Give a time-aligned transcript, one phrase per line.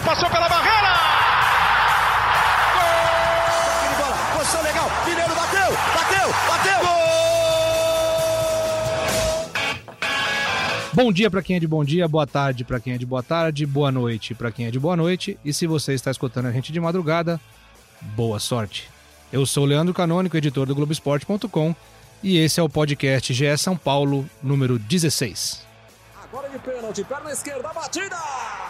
[0.00, 0.94] bola passou pela barreira!
[2.74, 3.96] Gol!
[3.98, 6.80] bola, posição legal, Mineiro bateu, bateu, bateu!
[6.80, 7.00] Gol!
[10.92, 13.22] Bom dia para quem é de bom dia, boa tarde para quem é de boa
[13.22, 15.38] tarde, boa noite para quem é de boa noite.
[15.44, 17.40] E se você está escutando a gente de madrugada,
[18.00, 18.90] boa sorte.
[19.32, 21.74] Eu sou o Leandro Canônico, editor do Globoesporte.com,
[22.22, 25.64] e esse é o podcast GE São Paulo, número 16.
[26.24, 28.69] Agora de pênalti, perna esquerda, batida!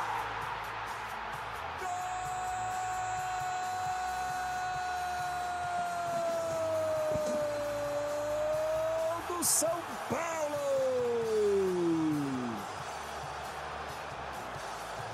[9.42, 9.68] São
[10.08, 10.20] Paulo!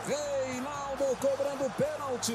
[0.06, 2.32] Reinaldo cobrando pênalti.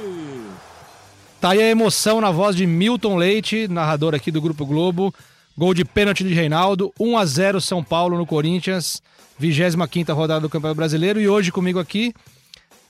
[1.40, 5.14] Tá aí a emoção na voz de Milton Leite, narrador aqui do Grupo Globo.
[5.58, 9.02] Gol de pênalti de Reinaldo, 1 a 0 São Paulo no Corinthians,
[9.40, 12.14] 25ª rodada do Campeonato Brasileiro e hoje comigo aqui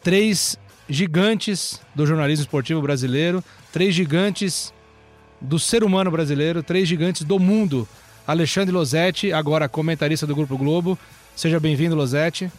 [0.03, 4.73] três gigantes do jornalismo esportivo brasileiro, três gigantes
[5.39, 7.87] do ser humano brasileiro, três gigantes do mundo.
[8.27, 10.97] Alexandre Losetti, agora comentarista do Grupo Globo.
[11.35, 12.51] Seja bem-vindo, Losetti.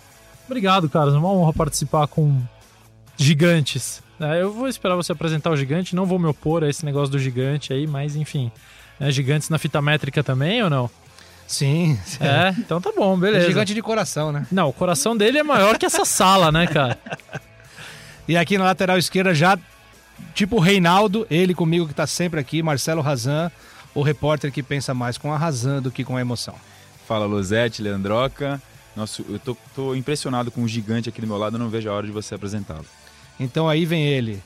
[0.47, 1.15] Obrigado, Carlos.
[1.15, 2.41] É uma honra participar com
[3.17, 4.03] gigantes.
[4.21, 7.11] É, eu vou esperar você apresentar o gigante, não vou me opor a esse negócio
[7.11, 8.51] do gigante aí, mas enfim.
[9.01, 10.91] É, gigantes na fita métrica também ou não?
[11.47, 11.99] Sim.
[12.21, 13.47] É, então tá bom, beleza.
[13.47, 14.47] É gigante de coração, né?
[14.51, 16.99] Não, o coração dele é maior que essa sala, né, cara?
[18.29, 19.59] E aqui na lateral esquerda já,
[20.33, 23.51] tipo o Reinaldo, ele comigo que tá sempre aqui, Marcelo Razan,
[23.95, 26.55] o repórter que pensa mais com a razão do que com a emoção.
[27.07, 28.61] Fala Losete, Leandroca.
[28.95, 31.89] Nossa, eu tô, tô impressionado com o gigante aqui do meu lado, eu não vejo
[31.89, 32.85] a hora de você apresentá-lo.
[33.41, 34.43] Então aí vem ele,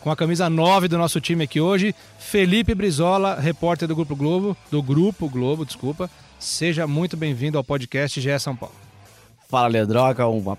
[0.00, 4.56] com a camisa 9 do nosso time aqui hoje, Felipe Brizola, repórter do Grupo Globo,
[4.70, 6.10] do Grupo Globo, desculpa.
[6.38, 8.74] Seja muito bem-vindo ao podcast GE São Paulo.
[9.48, 10.58] Fala, Leandroca, uma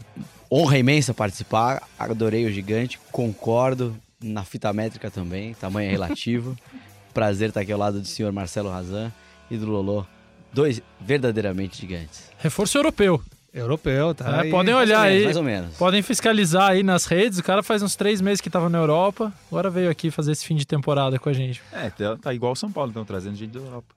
[0.52, 1.84] honra imensa participar.
[2.00, 6.58] Adorei o gigante, concordo na fita métrica também, tamanho é relativo.
[7.18, 9.12] Prazer estar aqui ao lado do senhor Marcelo Razan
[9.50, 10.06] e do Lolô.
[10.54, 12.30] Dois verdadeiramente gigantes.
[12.38, 13.20] Reforço europeu.
[13.52, 14.38] Europeu, tá?
[14.38, 14.52] É, aí.
[14.52, 15.24] podem olhar mais aí.
[15.24, 15.76] mais ou menos.
[15.78, 17.40] Podem fiscalizar aí nas redes.
[17.40, 19.34] O cara faz uns três meses que tava na Europa.
[19.48, 21.60] Agora veio aqui fazer esse fim de temporada com a gente.
[21.74, 23.96] É, tá, tá igual o São Paulo, estão trazendo gente da Europa.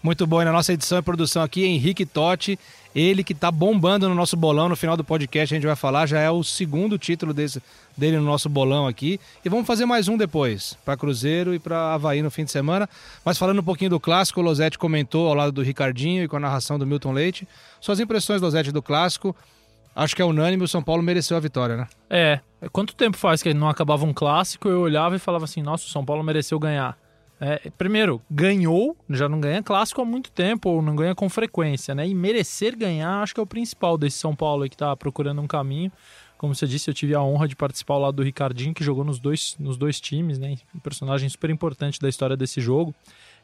[0.00, 0.40] Muito bom.
[0.40, 2.56] E na nossa edição e produção aqui, Henrique Totti,
[2.96, 4.70] ele que tá bombando no nosso bolão.
[4.70, 7.62] No final do podcast a gente vai falar, já é o segundo título desse,
[7.94, 9.20] dele no nosso bolão aqui.
[9.44, 12.88] E vamos fazer mais um depois, para Cruzeiro e para Havaí no fim de semana.
[13.22, 16.38] Mas falando um pouquinho do clássico, o Losetti comentou ao lado do Ricardinho e com
[16.38, 17.46] a narração do Milton Leite.
[17.82, 19.36] Suas impressões, Losetti, do clássico.
[19.94, 21.86] Acho que é unânime, o São Paulo mereceu a vitória, né?
[22.08, 22.40] É.
[22.72, 24.68] Quanto tempo faz que não acabava um clássico?
[24.68, 26.96] Eu olhava e falava assim: nossa, o São Paulo mereceu ganhar.
[27.38, 31.94] É, primeiro, ganhou, já não ganha clássico há muito tempo, ou não ganha com frequência,
[31.94, 32.08] né?
[32.08, 35.40] E merecer ganhar, acho que é o principal desse São Paulo aí que tá procurando
[35.42, 35.92] um caminho.
[36.38, 39.04] Como você disse, eu tive a honra de participar ao lado do Ricardinho, que jogou
[39.04, 40.56] nos dois, nos dois times, né?
[40.74, 42.94] Um personagem super importante da história desse jogo.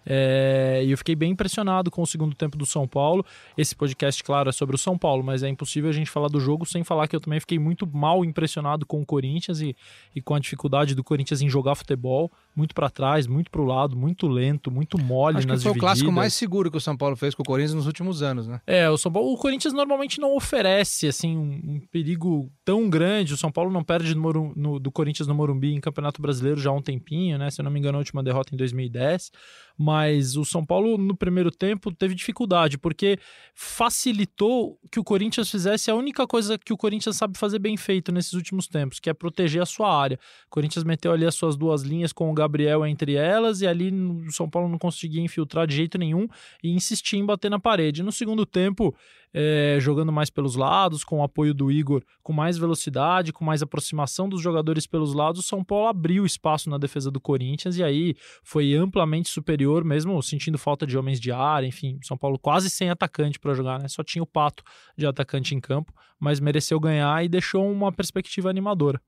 [0.04, 3.24] É, e eu fiquei bem impressionado com o segundo tempo do São Paulo.
[3.56, 6.40] Esse podcast, claro, é sobre o São Paulo, mas é impossível a gente falar do
[6.40, 9.76] jogo sem falar que eu também fiquei muito mal impressionado com o Corinthians e,
[10.14, 13.64] e com a dificuldade do Corinthians em jogar futebol, muito para trás, muito para o
[13.64, 15.80] lado, muito lento, muito mole Acho que nas foi o divididas.
[15.98, 18.60] clássico mais seguro que o São Paulo fez com o Corinthians nos últimos anos, né?
[18.66, 23.32] É, o São Paulo, o Corinthians normalmente não oferece assim um, um perigo tão grande.
[23.34, 26.70] O São Paulo não perde no no- do Corinthians no Morumbi em Campeonato Brasileiro já
[26.70, 27.50] há um tempinho, né?
[27.50, 29.30] Se eu não me engano, a última derrota em 2010.
[29.78, 33.18] Mas o São Paulo no primeiro tempo teve dificuldade porque
[33.54, 38.12] facilitou que o Corinthians fizesse a única coisa que o Corinthians sabe fazer bem feito
[38.12, 40.18] nesses últimos tempos, que é proteger a sua área.
[40.46, 43.92] O Corinthians meteu ali as suas duas linhas com o Gabriel entre elas e ali
[43.92, 46.26] o São Paulo não conseguia infiltrar de jeito nenhum
[46.62, 48.02] e insistia em bater na parede.
[48.02, 48.94] No segundo tempo,
[49.32, 53.62] é, jogando mais pelos lados, com o apoio do Igor, com mais velocidade, com mais
[53.62, 57.82] aproximação dos jogadores pelos lados, o São Paulo abriu espaço na defesa do Corinthians e
[57.82, 62.68] aí foi amplamente superior, mesmo sentindo falta de homens de área, enfim, São Paulo quase
[62.68, 63.88] sem atacante para jogar, né?
[63.88, 64.64] Só tinha o Pato
[64.96, 69.00] de atacante em campo, mas mereceu ganhar e deixou uma perspectiva animadora.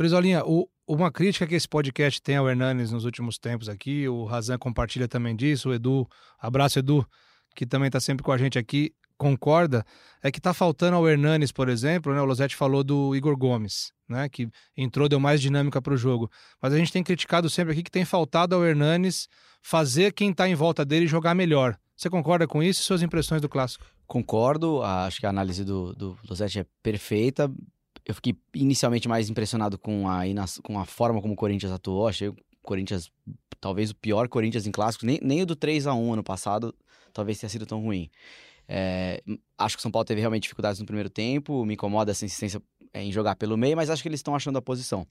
[0.00, 4.24] Brizolinha, o- uma crítica que esse podcast tem ao Hernanes nos últimos tempos aqui, o
[4.24, 6.08] Razan compartilha também disso, o Edu,
[6.38, 7.06] abraço Edu,
[7.54, 9.84] que também está sempre com a gente aqui, concorda,
[10.22, 12.22] é que tá faltando ao Hernanes, por exemplo, né?
[12.22, 14.26] O Losetti falou do Igor Gomes, né?
[14.30, 16.30] Que entrou, deu mais dinâmica para o jogo.
[16.62, 19.28] Mas a gente tem criticado sempre aqui que tem faltado ao Hernanes
[19.60, 21.76] fazer quem tá em volta dele jogar melhor.
[21.94, 23.84] Você concorda com isso e suas impressões do clássico?
[24.06, 27.52] Concordo, acho que a análise do, do Losetti é perfeita.
[28.04, 30.22] Eu fiquei inicialmente mais impressionado com a,
[30.62, 32.08] com a forma como o Corinthians atuou.
[32.08, 33.10] Achei o Corinthians,
[33.60, 35.06] talvez o pior Corinthians em clássico.
[35.06, 36.74] Nem, nem o do 3 a 1 ano passado,
[37.12, 38.10] talvez tenha sido tão ruim.
[38.68, 39.22] É,
[39.58, 41.64] acho que o São Paulo teve realmente dificuldades no primeiro tempo.
[41.64, 42.62] Me incomoda essa insistência
[42.92, 45.06] é, em jogar pelo meio, mas acho que eles estão achando a posição.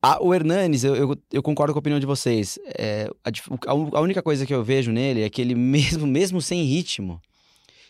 [0.00, 2.58] Ah, o Hernanes, eu, eu, eu concordo com a opinião de vocês.
[2.78, 6.40] É, a, a a única coisa que eu vejo nele é que ele, mesmo, mesmo
[6.40, 7.20] sem ritmo,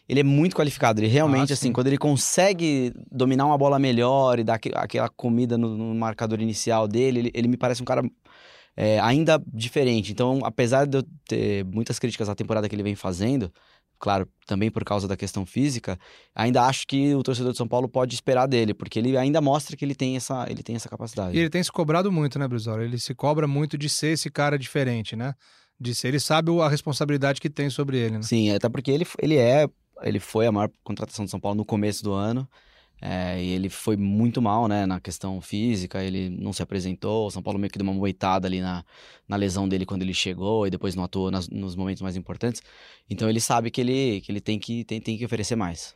[0.08, 1.00] ele é muito qualificado.
[1.00, 1.72] Ele realmente, Ah, assim, sim.
[1.72, 6.40] quando ele consegue dominar uma bola melhor e dar aque- aquela comida no, no marcador
[6.40, 8.02] inicial dele, ele, ele me parece um cara
[8.76, 10.12] é, ainda diferente.
[10.12, 13.52] Então, apesar de eu ter muitas críticas à temporada que ele vem fazendo,
[13.98, 15.98] claro, também por causa da questão física,
[16.34, 19.76] ainda acho que o torcedor de São Paulo pode esperar dele, porque ele ainda mostra
[19.76, 21.36] que ele tem essa, ele tem essa capacidade.
[21.36, 22.84] E ele tem se cobrado muito, né, Brizola?
[22.84, 25.34] Ele se cobra muito de ser esse cara diferente, né?
[25.80, 28.22] De ser, ele sabe a responsabilidade que tem sobre ele, né?
[28.22, 29.68] Sim, até porque ele, ele é.
[30.02, 32.48] Ele foi a maior contratação de São Paulo no começo do ano.
[33.00, 37.30] é, e ele foi muito mal, né, na questão física, ele não se apresentou, o
[37.30, 38.84] São Paulo meio que deu uma moitada ali na,
[39.28, 42.60] na lesão dele quando ele chegou e depois não atuou nas- nos momentos mais importantes.
[43.08, 45.94] Então ele sabe que ele, que ele tem, que, tem, tem que oferecer mais.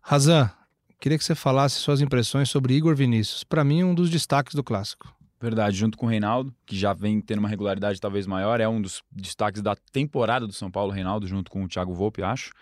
[0.00, 0.50] Razan,
[0.98, 3.44] queria que você falasse suas impressões sobre Igor Vinícius.
[3.44, 5.14] Pra mim, um dos destaques do clássico.
[5.40, 8.80] Verdade, junto com o Reinaldo, que já vem tendo uma regularidade talvez maior, é um
[8.80, 12.52] dos destaques da temporada do São Paulo, Reinaldo, junto com o Thiago Volpe, acho.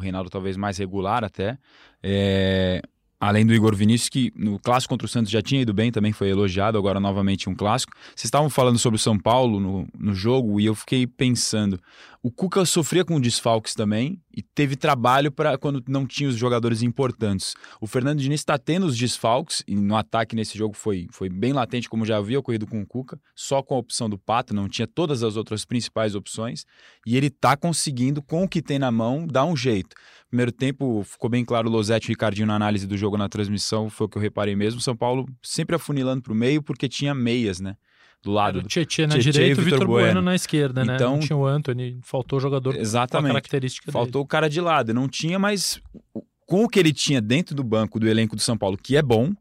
[0.00, 1.58] O Reinaldo talvez mais regular até.
[2.02, 2.80] É,
[3.20, 6.10] Além do Igor Vinícius, que no clássico contra o Santos já tinha ido bem, também
[6.10, 7.92] foi elogiado, agora novamente um clássico.
[8.16, 11.78] Vocês estavam falando sobre o São Paulo no, no jogo e eu fiquei pensando.
[12.22, 16.82] O Cuca sofria com desfalques também e teve trabalho para quando não tinha os jogadores
[16.82, 17.54] importantes.
[17.80, 21.54] O Fernando Diniz está tendo os desfalques e no ataque nesse jogo foi, foi bem
[21.54, 24.68] latente, como já havia ocorrido com o Cuca, só com a opção do Pato, não
[24.68, 26.66] tinha todas as outras principais opções
[27.06, 29.96] e ele está conseguindo, com o que tem na mão, dar um jeito.
[30.28, 33.30] Primeiro tempo, ficou bem claro o Losetti e o Ricardinho na análise do jogo na
[33.30, 34.78] transmissão, foi o que eu reparei mesmo.
[34.78, 37.76] São Paulo sempre afunilando para o meio porque tinha meias, né?
[38.22, 38.58] Do lado.
[38.58, 40.06] Era o Tietchan na Tietchan direita e o Vitor Bueno.
[40.06, 40.22] Bueno.
[40.22, 40.94] na esquerda, né?
[40.94, 43.28] Então- Não tinha o Anthony, faltou jogador com a Exatamente.
[43.32, 44.92] característica Faltou o cara de lado.
[44.92, 45.80] Não tinha, mas
[46.12, 48.96] o- com o que ele tinha dentro do banco do elenco do São Paulo, que
[48.96, 49.32] é bom,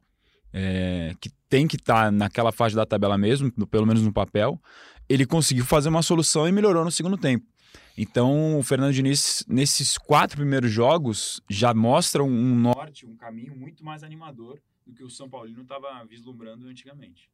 [0.54, 4.60] é, que tem que estar naquela faixa da tabela mesmo, pelo menos no papel,
[5.10, 7.46] ele conseguiu fazer uma solução e melhorou no segundo tempo.
[7.98, 13.54] Então, o Fernando Diniz, nesses quatro primeiros jogos, já mostra um, um norte, um caminho
[13.56, 17.28] muito mais animador do que o São Paulino estava vislumbrando antigamente.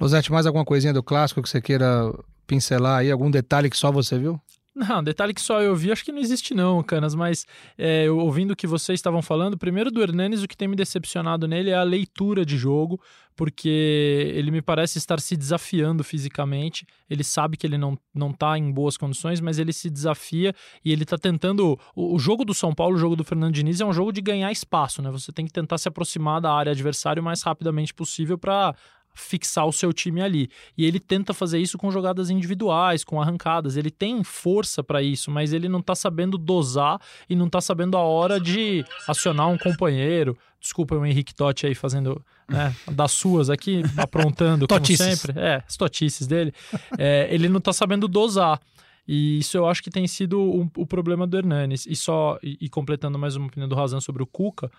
[0.00, 2.12] Losete, mais alguma coisinha do clássico que você queira
[2.46, 3.10] pincelar aí?
[3.10, 4.40] Algum detalhe que só você viu?
[4.74, 7.44] Não, detalhe que só eu vi, acho que não existe não, Canas, mas
[7.76, 11.46] é, ouvindo o que vocês estavam falando, primeiro do Hernanes, o que tem me decepcionado
[11.46, 12.98] nele é a leitura de jogo,
[13.36, 18.56] porque ele me parece estar se desafiando fisicamente, ele sabe que ele não, não tá
[18.56, 21.78] em boas condições, mas ele se desafia e ele tá tentando...
[21.94, 24.22] O, o jogo do São Paulo, o jogo do Fernando Diniz é um jogo de
[24.22, 25.10] ganhar espaço, né?
[25.10, 28.74] Você tem que tentar se aproximar da área adversária o mais rapidamente possível para
[29.14, 30.50] fixar o seu time ali.
[30.76, 33.76] E ele tenta fazer isso com jogadas individuais, com arrancadas.
[33.76, 37.96] Ele tem força para isso, mas ele não tá sabendo dosar e não tá sabendo
[37.96, 40.36] a hora de acionar um companheiro.
[40.60, 45.32] Desculpa o Henrique Totti aí fazendo né, das suas aqui, aprontando como sempre.
[45.36, 46.54] É, as totices dele.
[46.98, 48.60] É, ele não tá sabendo dosar.
[49.14, 51.84] E isso eu acho que tem sido o, o problema do Hernanes.
[51.84, 54.72] E só, e, e completando mais uma opinião do Razan sobre o Cuca,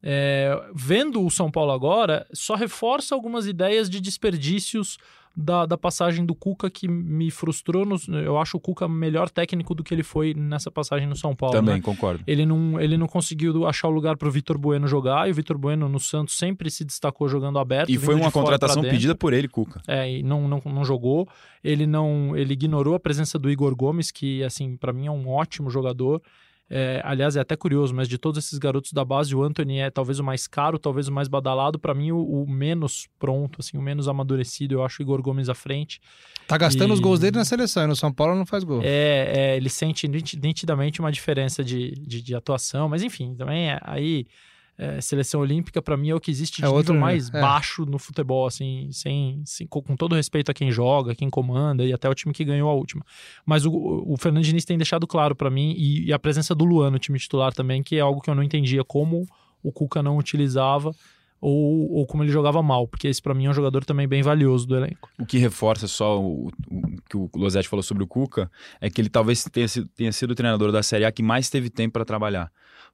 [0.00, 4.96] é, vendo o São Paulo agora, só reforça algumas ideias de desperdícios
[5.36, 7.86] da, da passagem do Cuca que me frustrou.
[7.86, 11.34] no- eu acho o Cuca melhor técnico do que ele foi nessa passagem no São
[11.34, 11.54] Paulo.
[11.54, 11.80] Também, né?
[11.80, 12.22] concordo.
[12.26, 15.34] Ele não, ele não conseguiu achar o lugar para o Vitor Bueno jogar, e o
[15.34, 17.90] Vitor Bueno no Santos sempre se destacou jogando aberto.
[17.90, 19.80] E foi uma contratação pedida por ele, Cuca.
[19.86, 21.28] É, e não, não, não jogou.
[21.62, 25.28] Ele não, ele ignorou a presença do Igor Gomes, que assim para mim é um
[25.28, 26.20] ótimo jogador.
[26.72, 29.90] É, aliás, é até curioso, mas de todos esses garotos da base, o Anthony é
[29.90, 31.80] talvez o mais caro, talvez o mais badalado.
[31.80, 34.74] Para mim, o, o menos pronto, assim, o menos amadurecido.
[34.74, 36.00] Eu acho o Igor Gomes à frente.
[36.46, 38.80] Tá gastando E- os gols dele na seleção e no São Paulo não faz gol.
[38.84, 43.70] É, é, ele sente niti- nitidamente uma diferença de, de, de atuação, mas enfim, também
[43.70, 44.26] é, aí
[44.82, 47.40] é, seleção olímpica para mim é o que existe de É outro, nível mais é.
[47.40, 51.84] baixo no futebol, assim, sem, sem- com, com todo respeito a quem joga, quem comanda
[51.84, 53.04] e até o time que ganhou a última.
[53.44, 56.64] Mas o, o Fernando Diniz tem deixado claro para mim e, e a presença do
[56.64, 59.26] Luan no time titular também, que é algo que eu não entendia como
[59.62, 60.90] o Cuca não utilizava
[61.42, 64.22] ou, ou como ele jogava mal, porque esse para mim é um jogador também bem
[64.22, 65.08] valioso do elenco.
[65.18, 69.00] O que reforça só o, o que o Losetti falou sobre o Cuca é que
[69.00, 71.94] ele talvez tenha sido, tenha sido o treinador da Série A que mais teve tempo
[71.94, 72.50] para trabalhar.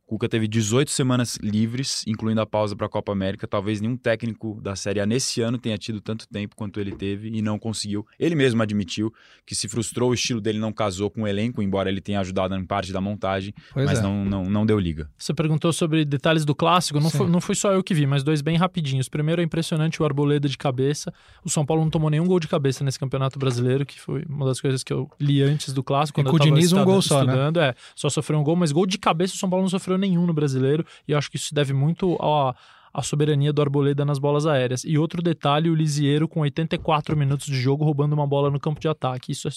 [0.06, 3.44] O Cuca teve 18 semanas livres, incluindo a pausa para a Copa América.
[3.48, 7.28] Talvez nenhum técnico da Série A nesse ano tenha tido tanto tempo quanto ele teve
[7.28, 8.06] e não conseguiu.
[8.16, 9.12] Ele mesmo admitiu
[9.44, 12.54] que se frustrou, o estilo dele não casou com o elenco, embora ele tenha ajudado
[12.54, 14.02] em parte da montagem, Pois mas é.
[14.02, 15.10] não, não, não deu liga.
[15.18, 17.18] Você perguntou sobre detalhes do clássico, não Sim.
[17.18, 19.08] foi, não foi só eu que vi, mas dois bem rapidinhos.
[19.08, 21.12] Primeiro é impressionante o Arboleda de cabeça.
[21.44, 24.46] O São Paulo não tomou nenhum gol de cabeça nesse Campeonato Brasileiro, que foi uma
[24.46, 26.20] das coisas que eu li antes do clássico.
[26.20, 27.34] E Quando com eu o Diniz, um estudando- gol só, né?
[27.60, 30.26] É, só sofreu um gol, mas gol de cabeça o São Paulo não sofreu nenhum
[30.26, 30.84] no Brasileiro.
[31.06, 32.54] E eu acho que isso se deve muito ao,
[32.92, 34.82] a soberania do Arboleda nas bolas aéreas.
[34.84, 38.80] E outro detalhe, o Lisieiro com 84 minutos de jogo roubando uma bola no campo
[38.80, 39.32] de ataque.
[39.32, 39.50] Isso é,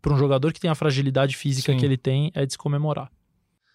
[0.00, 1.78] para um jogador que tem a fragilidade física Sim.
[1.78, 3.10] que ele tem, é de se comemorar.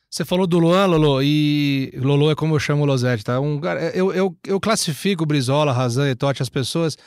[0.09, 3.41] Você falou do Luan, Lolo, e Lolo é como eu chamo o Losetti, tá?
[3.41, 3.59] Um,
[3.93, 6.97] eu, eu, eu classifico Brizola, Razan e Totti, as pessoas,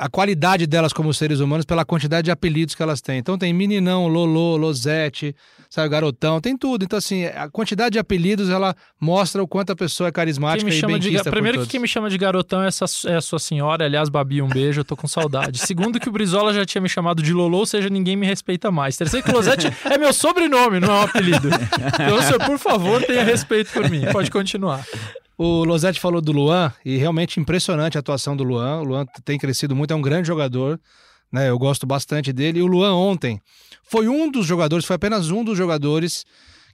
[0.00, 3.18] a qualidade delas como seres humanos pela quantidade de apelidos que elas têm.
[3.18, 5.36] Então tem meninão, Lolo, Losete,
[5.68, 6.84] sabe, garotão, tem tudo.
[6.84, 10.64] Então assim, a quantidade de apelidos, ela mostra o quanto a pessoa é Quem carismática
[10.64, 12.68] me e chama bem de, quista por primeiro que quem me chama de garotão é,
[12.68, 13.84] essa, é a sua senhora.
[13.84, 15.58] Aliás, Babi, um beijo, eu tô com saudade.
[15.66, 18.70] Segundo que o Brizola já tinha me chamado de Lolo, ou seja, ninguém me respeita
[18.70, 18.96] mais.
[18.96, 21.50] Terceiro que o Losetti é meu sobrenome, não é um apelido.
[22.00, 24.02] Então, senhor, por favor, tenha respeito por mim.
[24.10, 24.84] Pode continuar.
[25.42, 28.80] O Losetti falou do Luan e realmente impressionante a atuação do Luan.
[28.80, 30.78] O Luan tem crescido muito, é um grande jogador,
[31.32, 31.48] né?
[31.48, 32.58] Eu gosto bastante dele.
[32.58, 33.40] E o Luan ontem
[33.82, 36.26] foi um dos jogadores, foi apenas um dos jogadores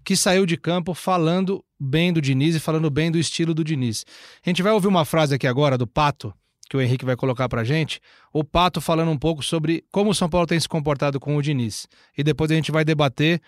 [0.04, 4.04] que saiu de campo falando bem do Diniz e falando bem do estilo do Diniz.
[4.44, 6.34] A gente vai ouvir uma frase aqui agora do Pato,
[6.68, 8.00] que o Henrique vai colocar pra gente.
[8.32, 11.40] O Pato falando um pouco sobre como o São Paulo tem se comportado com o
[11.40, 11.86] Diniz.
[12.18, 13.40] E depois a gente vai debater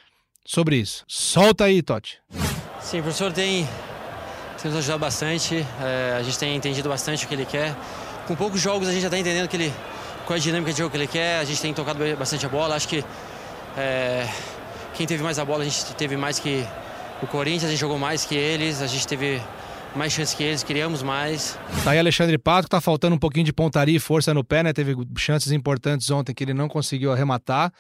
[0.47, 1.03] sobre isso.
[1.09, 2.21] Solta aí, Totti.
[2.81, 3.67] Sim, professor tem,
[4.63, 7.77] tem nos ajudado bastante, é, a gente tem entendido bastante o que ele quer.
[8.27, 9.73] Com poucos jogos a gente já está entendendo que ele,
[10.27, 12.49] qual é a dinâmica de jogo que ele quer, a gente tem tocado bastante a
[12.49, 12.75] bola.
[12.75, 13.05] Acho que
[13.77, 14.29] é,
[14.95, 16.67] quem teve mais a bola, a gente teve mais que
[17.23, 19.41] o Corinthians, a gente jogou mais que eles, a gente teve
[19.95, 21.57] mais chances que eles, criamos mais.
[21.85, 24.73] Tá aí Alexandre Pato, tá faltando um pouquinho de pontaria e força no pé, né?
[24.73, 27.73] Teve chances importantes ontem que ele não conseguiu arrematar.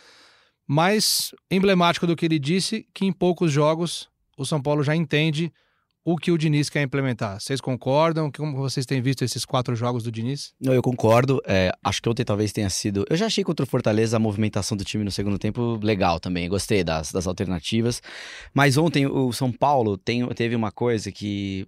[0.66, 5.52] Mas emblemático do que ele disse, que em poucos jogos o São Paulo já entende
[6.12, 7.38] o que o Diniz quer implementar.
[7.38, 8.30] Vocês concordam?
[8.30, 10.54] Como vocês têm visto esses quatro jogos do Diniz?
[10.58, 11.40] Não, eu concordo.
[11.46, 13.04] É, acho que ontem talvez tenha sido.
[13.10, 16.48] Eu já achei contra o Fortaleza a movimentação do time no segundo tempo legal também.
[16.48, 18.00] Gostei das, das alternativas.
[18.54, 21.66] Mas ontem o São Paulo tem, teve uma coisa que.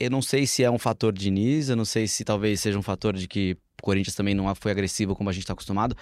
[0.00, 2.82] Eu não sei se é um fator Diniz, eu não sei se talvez seja um
[2.82, 5.96] fator de que o Corinthians também não foi agressivo como a gente está acostumado.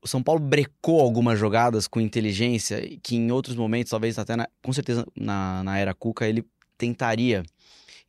[0.00, 4.48] O São Paulo brecou algumas jogadas com inteligência que em outros momentos, talvez até na-
[4.62, 6.44] com certeza na, na era Cuca, ele
[6.78, 7.42] tentaria.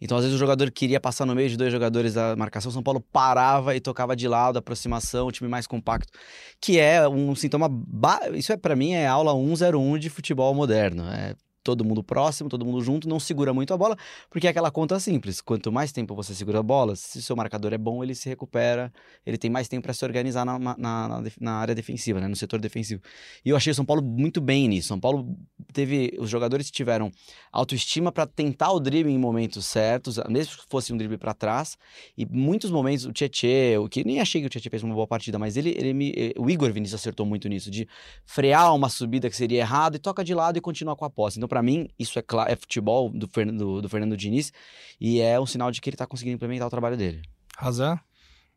[0.02, 2.84] Então, às vezes, o jogador queria passar no meio de dois jogadores da marcação, São
[2.84, 6.12] Paulo parava e tocava de lado, aproximação, o time mais compacto,
[6.60, 7.70] que é um sintoma.
[7.70, 11.04] ba- Isso é para mim é aula 101 de futebol moderno.
[11.10, 13.98] É todo mundo próximo, todo mundo junto, não segura muito a bola,
[14.30, 15.42] porque é aquela conta simples.
[15.42, 18.28] Quanto mais tempo você segura a bola, se o seu marcador é bom, ele se
[18.30, 18.92] recupera,
[19.26, 22.36] ele tem mais tempo para se organizar na, na, na, na área defensiva, né, no
[22.36, 23.02] setor defensivo.
[23.44, 24.90] E eu achei o São Paulo muito bem nisso.
[24.90, 25.36] São Paulo
[25.72, 26.16] teve.
[26.20, 27.12] Os jogadores tiveram
[27.52, 31.78] autoestima para tentar o drible em momentos certos, mesmo que fosse um drible para trás.
[32.18, 35.08] E muitos momentos, o Tietê, o que nem achei que o Tietê fez uma boa
[35.08, 37.88] partida, mas ele, ele me, eh, o Igor Vinícius acertou muito nisso, de
[38.26, 41.38] frear uma subida que seria errada e toca de lado e continuar com a posse.
[41.38, 44.52] Então, para mim, isso é, é futebol do, Fernando- do, do Fernando Diniz
[45.00, 47.22] e é um sinal de que ele tá conseguindo implementar o trabalho dele.
[47.56, 48.00] Razão?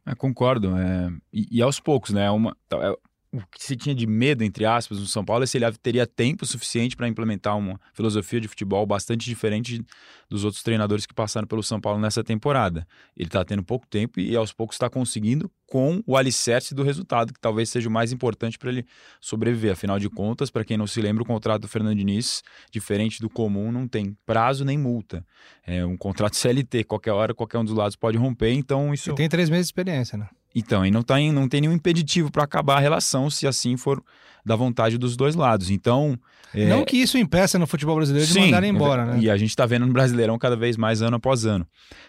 [0.06, 0.74] É, concordo.
[0.78, 2.30] é, e, e aos poucos, né?
[2.30, 2.96] Uma, é,
[3.36, 6.06] o que se tinha de medo, entre aspas, no São Paulo é se ele teria
[6.06, 9.84] tempo suficiente para implementar uma filosofia de futebol bastante diferente
[10.28, 12.86] dos outros treinadores que passaram pelo São Paulo nessa temporada.
[13.16, 17.32] Ele está tendo pouco tempo e aos poucos está conseguindo com o alicerce do resultado,
[17.32, 18.86] que talvez seja o mais importante para ele
[19.20, 19.72] sobreviver.
[19.72, 23.28] Afinal de contas, para quem não se lembra, o contrato do Fernando Diniz, diferente do
[23.28, 25.24] comum, não tem prazo nem multa.
[25.66, 29.14] É um contrato CLT, qualquer hora, qualquer um dos lados pode romper, então isso E
[29.14, 30.28] tem três meses de experiência, né?
[30.58, 33.76] Então, e não, tá em- não tem nenhum impeditivo para acabar a relação, se assim
[33.76, 34.02] for
[34.44, 35.70] da vontade dos dois lados.
[35.70, 36.16] Então.
[36.54, 39.18] é, Não que isso impeça no futebol brasileiro de sim, mandar embora, né?
[39.20, 41.66] E a gente tá vendo no Brasileirão cada vez mais ano após ano.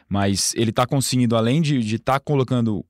[0.08, 2.86] Mas ele tá conseguindo, além de estar tá colocando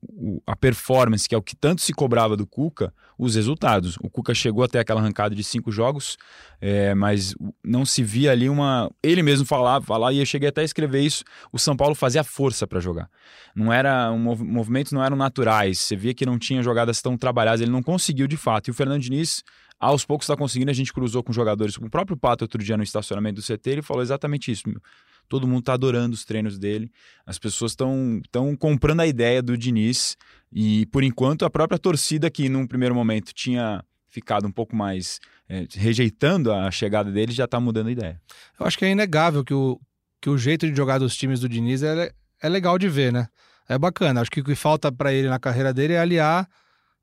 [0.46, 3.96] a performance, que é o que tanto se cobrava do Cuca, os resultados.
[4.00, 6.16] O Cuca chegou até aquela arrancada de cinco jogos,
[6.60, 7.34] é, mas
[7.64, 8.90] não se via ali uma.
[9.02, 11.24] Ele mesmo falava, falava, e eu cheguei até a escrever isso.
[11.52, 13.10] O São Paulo fazia força para jogar.
[13.54, 15.80] Não era um mov- movimentos não eram naturais.
[15.80, 17.60] Você via que não tinha jogadas tão trabalhadas.
[17.60, 18.68] Ele não conseguiu de fato.
[18.68, 19.42] E o Fernando Diniz,
[19.80, 20.70] aos poucos, está conseguindo.
[20.70, 23.70] A gente cruzou com jogadores, com o próprio Pato outro dia no estacionamento do CT.
[23.70, 24.68] Ele falou exatamente isso.
[24.68, 24.80] meu.
[25.28, 26.90] Todo mundo está adorando os treinos dele.
[27.26, 28.22] As pessoas estão
[28.58, 30.16] comprando a ideia do Diniz.
[30.52, 35.20] E por enquanto a própria torcida que num primeiro momento tinha ficado um pouco mais
[35.48, 38.20] é, rejeitando a chegada dele já está mudando a ideia.
[38.58, 39.78] Eu acho que é inegável que o,
[40.20, 42.10] que o jeito de jogar dos times do Diniz é,
[42.42, 43.28] é legal de ver, né?
[43.68, 44.20] É bacana.
[44.20, 46.48] Acho que o que falta pra ele na carreira dele é aliar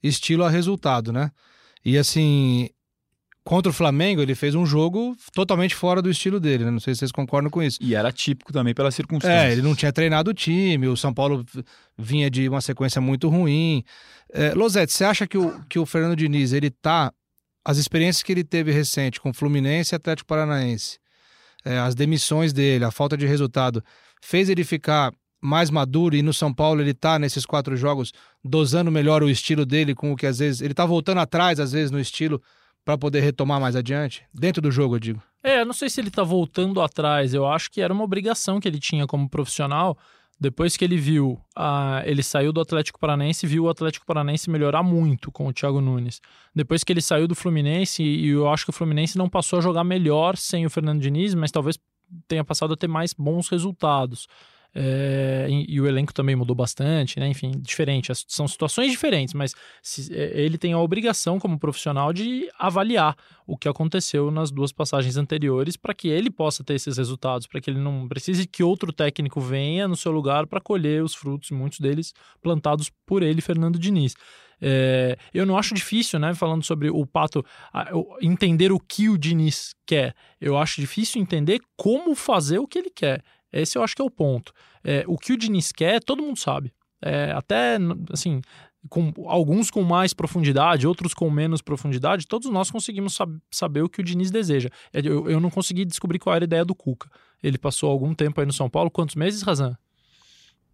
[0.02, 1.32] estilo a resultado, né?
[1.84, 2.70] E assim,
[3.46, 6.72] contra o Flamengo, ele fez um jogo totalmente fora do estilo dele, né?
[6.72, 7.78] Não sei se vocês concordam com isso.
[7.80, 9.44] E era típico também pelas circunstâncias.
[9.44, 11.46] É, ele não tinha treinado o time, o São Paulo
[11.96, 13.84] vinha de uma sequência muito ruim.
[14.34, 17.14] É, Losete, você acha que o, que o Fernando Diniz, ele tá.
[17.64, 21.00] As experiências que ele teve recente com Fluminense e Atlético Paranaense,
[21.64, 23.84] é, as demissões dele, a falta de resultado,
[24.22, 28.12] fez ele ficar mais maduro e no São Paulo ele tá nesses quatro jogos
[28.44, 31.72] dosando melhor o estilo dele com o que às vezes ele tá voltando atrás às
[31.72, 32.42] vezes no estilo
[32.86, 35.24] para poder retomar mais adiante dentro do jogo, eu digo.
[35.44, 37.34] É, eu não sei se ele tá voltando atrás.
[37.34, 39.98] Eu acho que era uma obrigação que ele tinha como profissional.
[40.40, 44.50] Depois que ele viu, ah, ele saiu do Atlético Paranense e viu o Atlético Paranense
[44.50, 46.22] melhorar muito com o Thiago Nunes.
[46.54, 49.62] Depois que ele saiu do Fluminense, e eu acho que o Fluminense não passou a
[49.62, 51.80] jogar melhor sem o Fernando Diniz, mas talvez
[52.28, 54.28] tenha passado a ter mais bons resultados.
[54.78, 57.30] É, e, e, o elenco também mudou bastante, né?
[57.30, 58.12] Enfim, diferente.
[58.28, 63.16] São situações diferentes, mas se, é, ele tem a obrigação, como profissional, de avaliar
[63.48, 67.62] o que aconteceu nas duas passagens anteriores para que ele possa ter esses resultados, para
[67.62, 71.52] que ele não precise que outro técnico venha no seu lugar para colher os frutos,
[71.52, 74.14] muitos deles plantados por ele, Fernando Diniz.
[74.62, 77.46] É, eu não acho difícil, né, falando sobre o Pato,
[78.22, 80.16] entender o que o Diniz quer.
[80.40, 83.24] Eu acho difícil entender como fazer o que ele quer.
[83.62, 84.54] Esse eu acho que é o ponto.
[84.84, 86.74] É, o que o Diniz quer, todo mundo sabe.
[87.02, 87.78] É, até,
[88.12, 88.42] assim,
[88.90, 93.90] com, alguns com mais profundidade, outros com menos profundidade, todos nós conseguimos sab saber o
[93.90, 94.70] que o Diniz deseja.
[94.94, 97.10] É, eu, eu não consegui descobrir qual era a ideia do Cuca.
[97.42, 98.90] Ele passou algum tempo aí no São Paulo.
[98.92, 99.78] Quantos meses, Razan?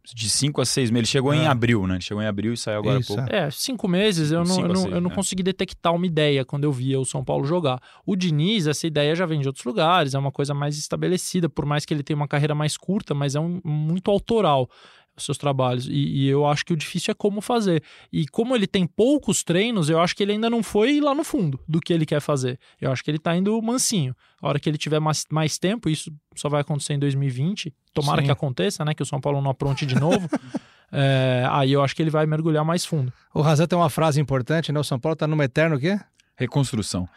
[0.04, 1.10] De cinco a seis meses.
[1.10, 1.38] Ele chegou é.
[1.38, 1.96] em abril, né?
[1.96, 3.34] Ele chegou em abril e saiu agora Isso, há pouco.
[3.34, 5.16] É, cinco meses eu não, eu não, seis, eu não né?
[5.16, 7.82] consegui detectar uma ideia quando eu via o São Paulo jogar.
[8.06, 11.66] O Diniz, essa ideia já vem de outros lugares, é uma coisa mais estabelecida, por
[11.66, 14.70] mais que ele tenha uma carreira mais curta, mas é um, muito autoral
[15.16, 15.88] os seus trabalhos.
[15.88, 17.84] E, e, eu acho que o difícil é como fazer.
[18.12, 21.24] E como ele tem poucos treinos, eu acho que ele ainda não foi lá no
[21.24, 22.60] fundo do que ele quer fazer.
[22.80, 24.16] Eu acho que ele tá indo mansinho.
[24.42, 27.74] A hora que ele tiver mais, mais tempo, isso só vai acontecer em 2020.
[27.94, 28.26] Tomara Sim.
[28.26, 28.94] que aconteça, né?
[28.94, 30.28] Que o São Paulo não apronte de novo.
[30.92, 33.12] é, aí eu acho que ele vai mergulhar mais fundo.
[33.34, 34.80] O Razan tem uma frase importante, né?
[34.80, 36.00] O São Paulo tá numa eterno o quê?
[36.36, 37.08] Reconstrução.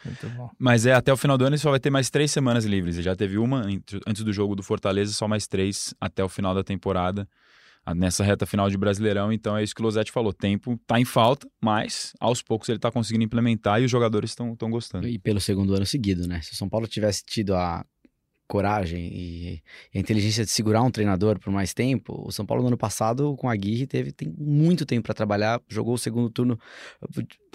[0.58, 2.97] Mas é até o final do ano ele só vai ter mais três semanas livres.
[2.97, 3.62] Ele já teve uma
[4.06, 7.26] antes do jogo do Fortaleza, só mais três até o final da temporada
[7.94, 9.32] nessa reta final de Brasileirão.
[9.32, 10.32] Então é isso que o Losetti falou.
[10.32, 14.70] Tempo tá em falta, mas aos poucos ele tá conseguindo implementar e os jogadores estão
[14.70, 15.08] gostando.
[15.08, 16.40] E pelo segundo ano seguido, né?
[16.40, 17.84] Se o São Paulo tivesse tido a
[18.54, 19.62] coragem e
[19.93, 22.23] a inteligência de segurar um treinador por mais tempo.
[22.25, 25.60] O São Paulo no ano passado com a Aguirre teve tem muito tempo para trabalhar,
[25.69, 26.56] jogou o segundo turno,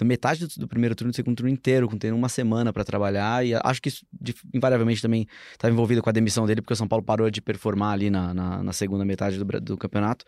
[0.04, 3.46] metade do, do, primeiro turno, do segundo turno inteiro, com tendo uma semana para trabalhar
[3.46, 6.76] e acho que isso de, invariavelmente também estava envolvido com a demissão dele porque o
[6.76, 10.26] São Paulo parou de performar ali na, na, na segunda metade do, do campeonato.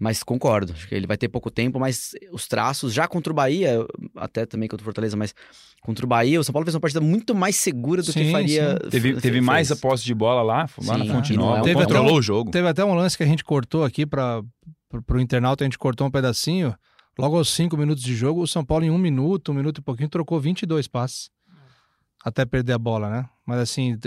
[0.00, 3.36] Mas concordo, acho que ele vai ter pouco tempo, mas os traços, já contra o
[3.36, 3.86] Bahia,
[4.16, 5.34] até também contra o Fortaleza, mas
[5.82, 8.32] contra o Bahia, o São Paulo fez uma partida muito mais segura do sim, que
[8.32, 8.78] faria.
[8.84, 8.88] Sim.
[8.88, 11.58] Teve, teve mais a posse de bola lá, lá sim, na Fonte Nova.
[11.58, 12.50] É um teve controlou o jogo.
[12.50, 14.42] Teve até um lance que a gente cortou aqui para
[14.90, 16.74] o internauta, a gente cortou um pedacinho.
[17.18, 19.82] Logo aos cinco minutos de jogo, o São Paulo, em um minuto, um minuto e
[19.82, 21.28] pouquinho, trocou 22 passes.
[22.24, 23.28] Até perder a bola, né?
[23.44, 23.98] Mas assim,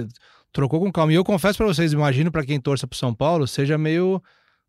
[0.51, 1.13] trocou com calma.
[1.13, 4.19] E eu confesso para vocês, imagino para quem torça pro São Paulo, seja meio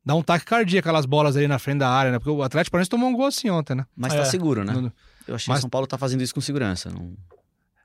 [0.04, 2.18] dá um taque cardíaco aquelas bolas ali na frente da área, né?
[2.18, 3.86] Porque o Atlético Paranaense tomou um gol assim ontem, né?
[3.96, 4.24] Mas tá é.
[4.24, 4.92] seguro, né?
[5.26, 5.58] Eu achei Mas...
[5.58, 6.90] que o São Paulo tá fazendo isso com segurança.
[6.90, 7.12] Não...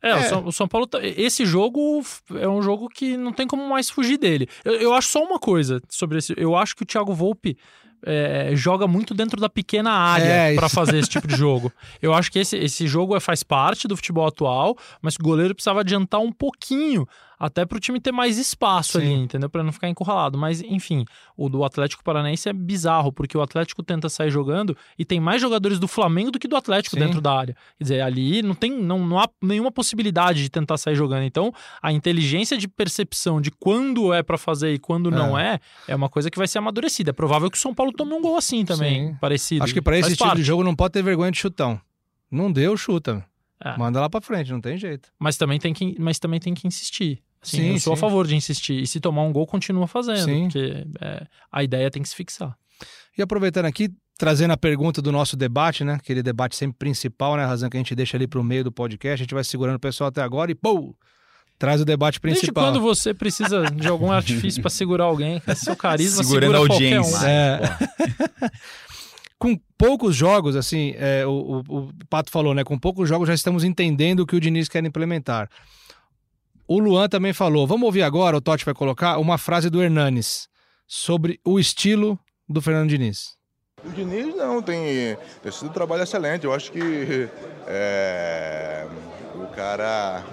[0.01, 0.37] É, é.
[0.37, 0.87] O, São, Paulo.
[0.87, 2.01] Tá, esse jogo
[2.35, 4.47] é um jogo que não tem como mais fugir dele.
[4.63, 6.33] Eu, eu acho só uma coisa sobre esse.
[6.37, 7.57] Eu acho que o Thiago Volpe
[8.05, 11.71] é, joga muito dentro da pequena área é, para fazer esse tipo de jogo.
[12.01, 15.53] Eu acho que esse, esse jogo é, faz parte do futebol atual, mas o goleiro
[15.53, 17.05] precisava adiantar um pouquinho
[17.39, 19.05] até para o time ter mais espaço Sim.
[19.05, 19.49] ali, entendeu?
[19.49, 20.37] Para não ficar encurralado.
[20.37, 21.05] Mas, enfim,
[21.37, 25.41] o do Atlético Paranaense é bizarro, porque o Atlético tenta sair jogando e tem mais
[25.41, 27.01] jogadores do Flamengo do que do Atlético Sim.
[27.05, 27.55] dentro da área.
[27.77, 31.23] Quer dizer, ali não tem, não, não há nenhuma possibilidade de tentar sair jogando.
[31.23, 35.11] Então, a inteligência de percepção de quando é para fazer e quando é.
[35.15, 37.11] não é, é uma coisa que vai ser amadurecida.
[37.11, 39.15] É provável que o São Paulo tome um gol assim também, Sim.
[39.15, 39.63] parecido.
[39.63, 40.37] Acho que para esse tipo parte.
[40.37, 41.79] de jogo não pode ter vergonha de chutão.
[42.29, 43.25] Não deu, chuta.
[43.63, 43.77] É.
[43.77, 45.09] Manda lá para frente, não tem jeito.
[45.19, 47.21] Mas também tem que, mas também tem que insistir.
[47.41, 47.99] Sim, sim eu sou sim.
[47.99, 48.81] a favor de insistir.
[48.81, 50.25] E se tomar um gol, continua fazendo.
[50.25, 50.43] Sim.
[50.43, 52.55] Porque é, a ideia tem que se fixar.
[53.17, 55.93] E aproveitando aqui, trazendo a pergunta do nosso debate, né?
[55.93, 57.43] Aquele debate sempre principal, né?
[57.43, 59.21] A razão que a gente deixa ali para o meio do podcast.
[59.21, 60.95] A gente vai segurando o pessoal até agora e, pô,
[61.57, 62.65] traz o debate principal.
[62.65, 65.41] Desde quando você precisa de algum artifício para segurar alguém?
[65.55, 67.19] Seu carisma Segurando segura a audiência.
[67.19, 67.25] Um.
[67.25, 67.59] É.
[69.39, 72.65] com poucos jogos, assim, é, o, o, o, Pato falou, né?
[72.65, 75.49] Com poucos jogos já estamos entendendo o que o Diniz quer implementar.
[76.71, 77.65] O Luan também falou.
[77.65, 80.47] Vamos ouvir agora, o Totti vai colocar, uma frase do Hernanes
[80.85, 83.35] sobre o estilo do Fernando Diniz.
[83.83, 86.45] O Diniz não, tem, tem sido um trabalho excelente.
[86.45, 87.27] Eu acho que
[87.65, 88.85] é,
[89.33, 90.23] o, cara,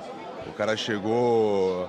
[0.47, 1.89] o cara chegou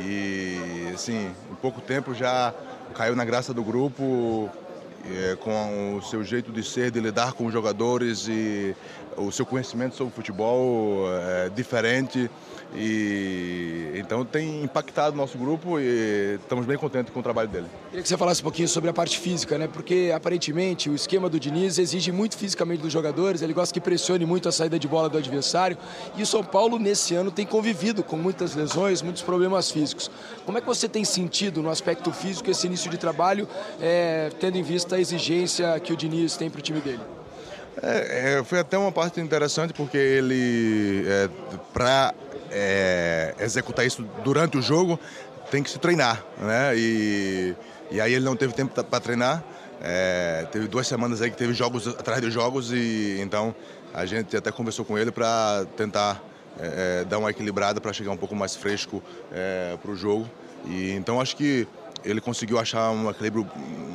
[0.00, 2.52] e, assim, em pouco tempo já
[2.94, 4.50] caiu na graça do grupo
[5.08, 8.74] é, com o seu jeito de ser, de lidar com os jogadores e
[9.16, 12.30] o seu conhecimento sobre futebol é diferente
[12.74, 17.66] e então tem impactado o nosso grupo e estamos bem contentes com o trabalho dele.
[17.90, 19.68] Queria que você falasse um pouquinho sobre a parte física, né?
[19.68, 24.26] Porque aparentemente o esquema do Diniz exige muito fisicamente dos jogadores, ele gosta que pressione
[24.26, 25.78] muito a saída de bola do adversário
[26.16, 30.10] e o São Paulo nesse ano tem convivido com muitas lesões, muitos problemas físicos.
[30.44, 33.48] Como é que você tem sentido no aspecto físico esse início de trabalho,
[33.80, 37.00] é, tendo em vista a exigência que o Diniz tem para o time dele?
[37.86, 41.28] É, é, foi até uma parte interessante porque ele, é,
[41.74, 42.14] para
[42.50, 44.98] é, executar isso durante o jogo,
[45.50, 46.74] tem que se treinar, né?
[46.74, 47.54] E,
[47.90, 49.44] e aí ele não teve tempo para treinar.
[49.82, 53.54] É, teve duas semanas aí que teve jogos atrás de jogos e então
[53.92, 56.22] a gente até conversou com ele para tentar
[56.58, 59.02] é, é, dar uma equilibrada para chegar um pouco mais fresco
[59.82, 60.26] para o jogo.
[60.64, 61.68] E então acho que
[62.02, 63.46] ele conseguiu achar um equilíbrio,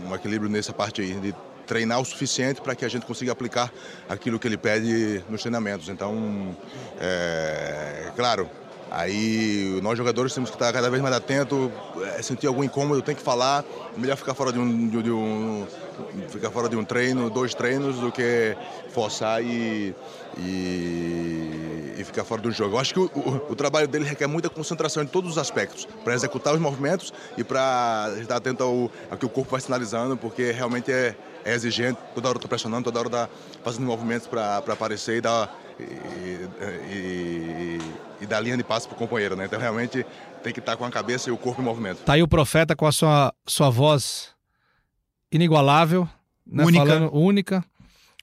[0.07, 1.33] um equilíbrio nessa parte aí de
[1.69, 3.71] treinar o suficiente para que a gente consiga aplicar
[4.09, 5.87] aquilo que ele pede nos treinamentos.
[5.87, 6.57] Então,
[6.99, 8.49] é, claro,
[8.91, 11.69] aí nós jogadores temos que estar cada vez mais atentos,
[12.15, 13.63] é, sentir algum incômodo, tem que falar,
[13.97, 15.65] melhor ficar fora de um, de, de um
[16.29, 18.55] ficar fora de um treino, dois treinos, do que
[18.89, 19.93] forçar e,
[20.37, 22.75] e, e ficar fora do jogo.
[22.75, 25.87] Eu acho que o, o, o, trabalho dele requer muita concentração em todos os aspectos,
[26.03, 30.15] para executar os movimentos e para estar atento ao, ao que o corpo vai sinalizando,
[30.17, 33.29] porque realmente é, é exigente, toda hora está pressionando, toda hora está
[33.63, 36.49] fazendo movimentos para aparecer e dar, e,
[36.91, 37.79] e,
[38.21, 39.35] e dar linha de passo para o companheiro.
[39.35, 39.45] Né?
[39.45, 40.05] Então realmente
[40.43, 41.99] tem que estar tá com a cabeça e o corpo em movimento.
[42.03, 44.29] Tá aí o profeta com a sua, sua voz
[45.31, 46.07] inigualável,
[46.45, 46.63] né?
[46.63, 46.85] única.
[46.85, 47.65] Falando, única.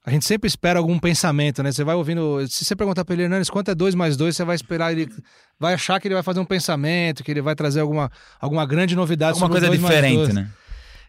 [0.05, 1.73] A gente sempre espera algum pensamento, né?
[1.73, 2.47] Você vai ouvindo.
[2.47, 5.13] Se você perguntar para ele, Hernandes, quanto é 2 mais 2, você vai esperar ele.
[5.59, 8.09] Vai achar que ele vai fazer um pensamento, que ele vai trazer alguma,
[8.41, 10.49] alguma grande novidade Alguma coisa diferente, né?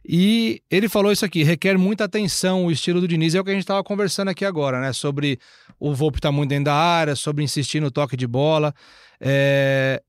[0.08, 3.36] E ele falou isso aqui: requer muita atenção o estilo do Diniz.
[3.36, 4.94] É o que a gente estava conversando aqui agora, né?
[4.94, 5.38] Sobre
[5.78, 8.74] o Volpe estar tá muito dentro da área, sobre insistir no toque de bola.
[9.20, 10.02] É...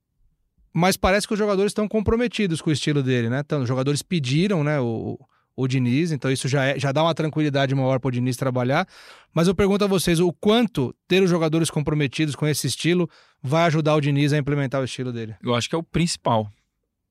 [0.73, 3.41] Mas parece que os jogadores estão comprometidos com o estilo dele, né?
[3.45, 4.79] Então, os jogadores pediram, né?
[4.79, 5.19] O,
[5.57, 8.87] o Diniz, então isso já, é, já dá uma tranquilidade maior para o Diniz trabalhar.
[9.35, 13.11] Mas eu pergunto a vocês: o quanto ter os jogadores comprometidos com esse estilo
[13.43, 15.35] vai ajudar o Diniz a implementar o estilo dele?
[15.43, 16.49] Eu acho que é o principal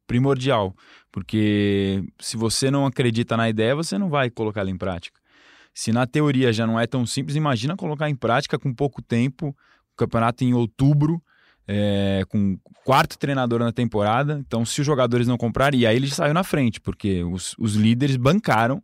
[0.08, 0.74] primordial,
[1.12, 5.20] porque se você não acredita na ideia, você não vai colocar ela em prática.
[5.74, 9.50] Se na teoria já não é tão simples, imagina colocar em prática com pouco tempo,
[9.50, 11.22] o campeonato em outubro,
[11.67, 14.41] é, com quarto treinador na temporada.
[14.48, 17.76] Então, se os jogadores não comprarem, e aí ele saiu na frente, porque os, os
[17.76, 18.82] líderes bancaram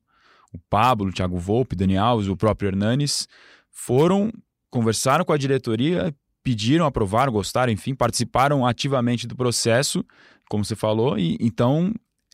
[0.54, 3.28] o Pablo, o Thiago Volpe, Dani Alves, o próprio Hernanes,
[3.72, 4.32] foram,
[4.70, 10.06] conversaram com a diretoria, pediram, aprovaram, gostaram, enfim, participaram ativamente do processo
[10.50, 11.94] como você falou, e então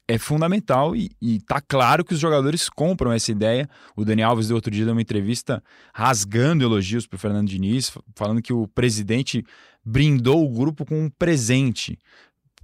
[0.10, 3.69] é fundamental e, e tá claro que os jogadores compram essa ideia.
[3.95, 8.41] O Dani Alves deu outro dia deu uma entrevista rasgando elogios para Fernando Diniz, falando
[8.41, 9.45] que o presidente
[9.86, 11.95] brindou o grupo com um presente,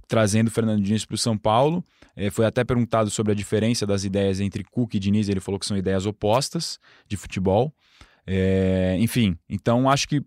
[0.08, 1.84] trazendo o Fernando Diniz para o São Paulo.
[2.16, 5.60] É, foi até perguntado sobre a diferença das ideias entre Cook e Diniz, ele falou
[5.60, 7.72] que são ideias opostas de futebol.
[8.26, 10.20] É, enfim, então acho que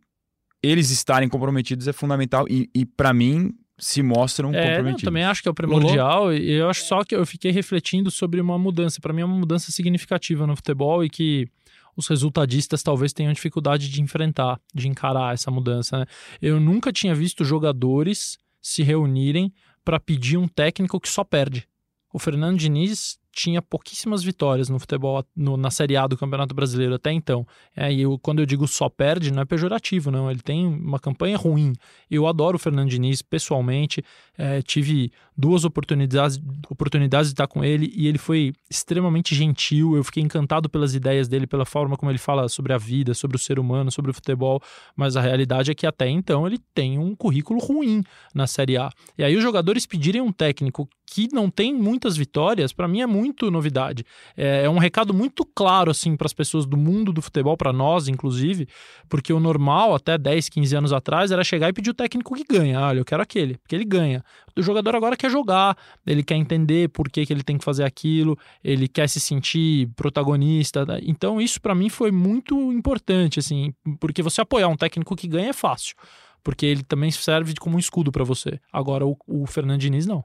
[0.63, 5.03] eles estarem comprometidos é fundamental e, e para mim se mostram é, comprometidos.
[5.03, 8.11] Eu também acho que é o primordial e eu acho só que eu fiquei refletindo
[8.11, 8.99] sobre uma mudança.
[9.01, 11.47] Para mim é uma mudança significativa no futebol e que
[11.95, 15.99] os resultadistas talvez tenham dificuldade de enfrentar, de encarar essa mudança.
[15.99, 16.05] Né?
[16.41, 21.67] Eu nunca tinha visto jogadores se reunirem para pedir um técnico que só perde.
[22.13, 26.95] O Fernando Diniz tinha pouquíssimas vitórias no futebol, no, na Série A do Campeonato Brasileiro
[26.95, 27.45] até então.
[27.75, 30.29] É, e eu, quando eu digo só perde, não é pejorativo, não.
[30.29, 31.73] Ele tem uma campanha ruim.
[32.09, 34.03] Eu adoro o Fernando Diniz pessoalmente,
[34.37, 36.39] é, tive duas oportunidades,
[36.69, 39.95] oportunidades de estar com ele e ele foi extremamente gentil.
[39.95, 43.37] Eu fiquei encantado pelas ideias dele, pela forma como ele fala sobre a vida, sobre
[43.37, 44.61] o ser humano, sobre o futebol.
[44.95, 48.89] Mas a realidade é que até então ele tem um currículo ruim na Série A.
[49.17, 53.07] E aí os jogadores pedirem um técnico que não tem muitas vitórias, para mim é
[53.07, 53.18] muito
[53.51, 54.05] novidade.
[54.35, 57.73] É, é, um recado muito claro assim para as pessoas do mundo do futebol, para
[57.73, 58.67] nós inclusive,
[59.07, 62.43] porque o normal até 10, 15 anos atrás era chegar e pedir o técnico que
[62.43, 62.79] ganha.
[62.81, 64.23] Olha, eu quero aquele, porque ele ganha.
[64.55, 67.83] O jogador agora quer jogar, ele quer entender por que, que ele tem que fazer
[67.83, 70.85] aquilo, ele quer se sentir protagonista.
[70.85, 70.99] Né?
[71.03, 75.49] Então isso para mim foi muito importante, assim, porque você apoiar um técnico que ganha
[75.49, 75.95] é fácil
[76.43, 78.59] porque ele também serve como um escudo para você.
[78.71, 80.23] Agora, o, o Fernando Diniz não.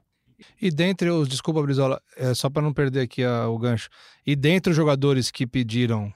[0.61, 3.89] E dentre os, desculpa, Brizola, é, só para não perder aqui a, o gancho,
[4.25, 6.13] e dentre os jogadores que pediram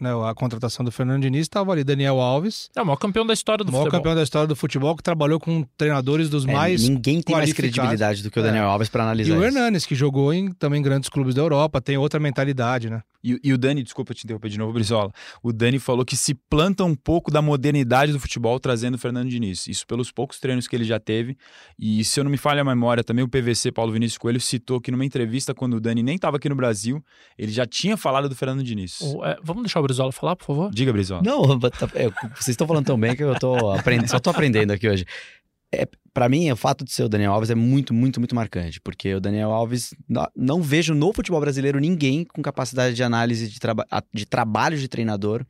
[0.00, 3.32] né, a contratação do Fernando Diniz, estava ali Daniel Alves, É o maior campeão da
[3.34, 4.00] história do o maior futebol.
[4.00, 6.88] campeão da história do futebol, que trabalhou com treinadores dos É, mais.
[6.88, 8.44] ninguém tem mais credibilidade do que o É.
[8.44, 9.44] Daniel Alves pra E analisar o isso.
[9.44, 13.02] Hernanes, que jogou em também grandes clubes da Europa, tem outra mentalidade, né?
[13.24, 15.12] E, e o Dani, desculpa te interromper de novo, Brizola.
[15.40, 19.28] O Dani falou que se planta um pouco da modernidade do futebol trazendo o Fernando
[19.28, 19.68] Diniz.
[19.68, 21.36] Isso pelos poucos treinos que ele já teve.
[21.78, 24.80] E se eu não me falha a memória, também o PVC, Paulo Vinícius Coelho, citou
[24.80, 27.00] que numa entrevista, quando o Dani nem estava aqui no Brasil,
[27.38, 29.00] ele já tinha falado do Fernando Diniz.
[29.00, 30.70] O- é, vamos deixar o Brizola falar, por favor?
[30.72, 31.22] Diga, Brizola.
[31.24, 34.70] Não, tá- é, vocês estão falando tão bem que eu tô aprendendo, só tô aprendendo
[34.72, 35.04] aqui hoje.
[35.74, 38.80] É, para mim, o fato de ser o Daniel Alves é muito, muito, muito marcante,
[38.80, 43.48] porque o Daniel Alves, não, não vejo no futebol brasileiro ninguém com capacidade de análise
[43.48, 45.44] de, traba de trabalho de treinador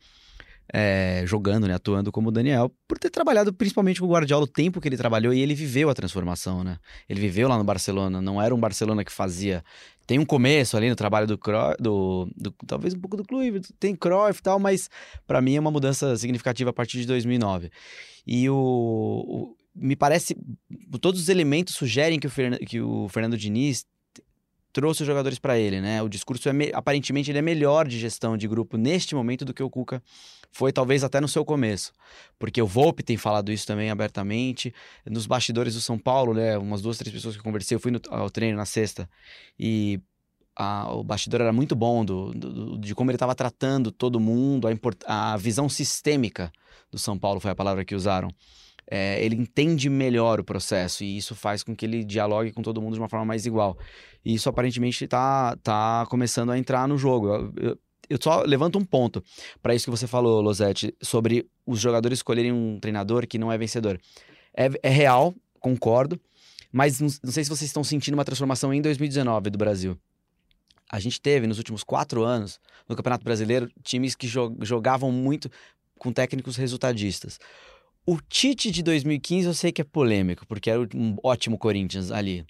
[0.73, 4.49] é, jogando, né, atuando como o Daniel, por ter trabalhado principalmente com o Guardiola o
[4.49, 6.79] tempo que ele trabalhou e ele viveu a transformação, né?
[7.09, 9.63] Ele viveu lá no Barcelona, não era um Barcelona que fazia
[10.05, 11.39] tem um começo ali no trabalho do
[11.79, 14.91] do, do- talvez um pouco do Clube, tem Cruyff e tal, mas
[15.27, 17.71] para mim é uma mudança significativa a partir de 2009.
[18.27, 20.37] E o, o- me parece,
[21.01, 23.87] todos os elementos sugerem que o, Fernan- que o Fernando Diniz
[24.73, 26.03] trouxe os jogadores para ele, né?
[26.03, 29.55] O discurso é me- aparentemente ele é melhor de gestão de grupo neste momento do
[29.55, 30.03] que o Cuca
[30.53, 31.93] foi talvez até no seu começo,
[32.39, 34.73] porque o Volpe tem falado isso também abertamente
[35.07, 36.57] nos bastidores do São Paulo, né?
[36.59, 39.09] Umas duas, três pessoas que eu conversei, eu fui no, ao treino na sexta
[39.59, 39.99] e
[40.55, 44.69] a- o bastidor era muito bom do, do- de como ele estava tratando todo mundo,
[44.69, 46.53] a, import- a visão sistêmica
[46.91, 48.29] do São Paulo foi a palavra que usaram.
[48.91, 52.83] É, ele entende melhor o processo e isso faz com que ele dialogue com todo
[52.83, 53.79] mundo de uma forma mais igual.
[54.23, 57.29] E isso aparentemente está tá começando a entrar no jogo.
[57.29, 57.79] Eu, eu-
[58.13, 59.23] eu só levanto um ponto
[59.63, 63.57] para isso que você falou, Losetti, sobre os jogadores escolherem um treinador que não é
[63.59, 64.01] vencedor.
[64.55, 66.21] É, é real, concordo,
[66.71, 69.99] mas não, não sei se vocês estão sentindo uma transformação em 2019 do Brasil.
[70.91, 75.51] A gente teve nos últimos quatro anos, no Campeonato Brasileiro, times que jo- jogavam muito
[75.99, 77.39] com técnicos resultadistas.
[78.05, 82.45] O Tite de 2015 eu sei que é polêmico, porque era um ótimo Corinthians ali.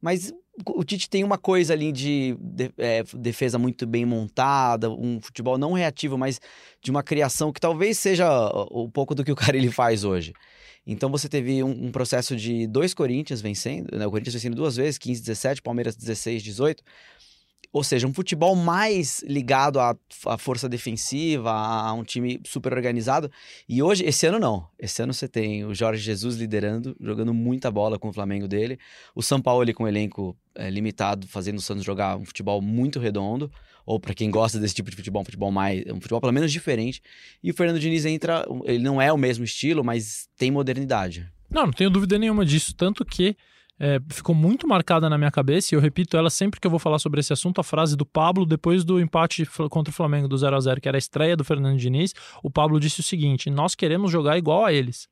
[0.00, 0.32] Mas
[0.66, 5.56] o Tite tem uma coisa ali de, de- é, defesa muito bem montada, um futebol
[5.56, 6.40] não reativo, mas
[6.82, 8.28] de uma criação que talvez seja
[8.70, 10.32] um pouco do que o cara ele faz hoje.
[10.86, 14.06] Então você teve um, um processo de dois Corinthians vencendo, né?
[14.06, 16.82] o Corinthians vencendo duas vezes, 15, 17, Palmeiras 16, 18.
[17.72, 22.74] Ou seja, um futebol mais ligado à, à força defensiva, a, a um time super
[22.74, 23.30] organizado.
[23.66, 24.68] E hoje, esse ano não.
[24.78, 28.78] Esse ano você tem o Jorge Jesus liderando, jogando muita bola com o Flamengo dele.
[29.14, 33.00] O São Paulo com um elenco é, limitado, fazendo o Santos jogar um futebol muito
[33.00, 33.50] redondo.
[33.86, 36.52] Ou para quem gosta desse tipo de futebol, um futebol mais, um futebol pelo menos
[36.52, 37.02] diferente.
[37.42, 41.26] E o Fernando Diniz entra, ele não é o mesmo estilo, mas tem modernidade.
[41.50, 42.74] Não, não tenho dúvida nenhuma disso.
[42.74, 43.36] Tanto que
[43.84, 46.78] é, ficou muito marcada na minha cabeça, e eu repito ela sempre que eu vou
[46.78, 50.38] falar sobre esse assunto, a frase do Pablo depois do empate contra o Flamengo do
[50.38, 52.14] 0 a 0 que era a estreia do Fernando Diniz.
[52.44, 55.08] O Pablo disse o seguinte: nós queremos jogar igual a eles.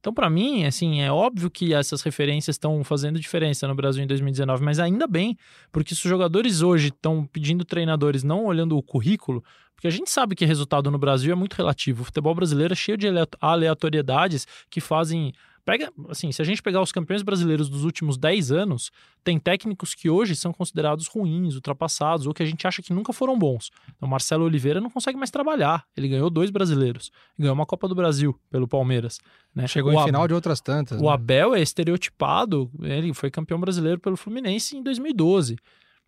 [0.00, 4.06] Então, para mim, assim, é óbvio que essas referências estão fazendo diferença no Brasil em
[4.06, 5.36] 2019, mas ainda bem,
[5.70, 10.10] porque se os jogadores hoje estão pedindo treinadores não olhando o currículo, porque a gente
[10.10, 12.02] sabe que resultado no Brasil é muito relativo.
[12.02, 15.32] O futebol brasileiro é cheio de alea- aleatoriedades que fazem
[15.64, 18.90] Pega, assim, se a gente pegar os campeões brasileiros dos últimos 10 anos,
[19.22, 23.14] tem técnicos que hoje são considerados ruins, ultrapassados, ou que a gente acha que nunca
[23.14, 23.70] foram bons.
[23.96, 25.84] Então, Marcelo Oliveira não consegue mais trabalhar.
[25.96, 27.10] Ele ganhou dois brasileiros.
[27.38, 29.18] Ganhou uma Copa do Brasil pelo Palmeiras.
[29.54, 29.66] Né?
[29.66, 31.00] Chegou O em Ab- final de outras tantas.
[31.00, 31.08] O né?
[31.10, 35.56] Abel é estereotipado, ele foi campeão brasileiro pelo Fluminense em 2012.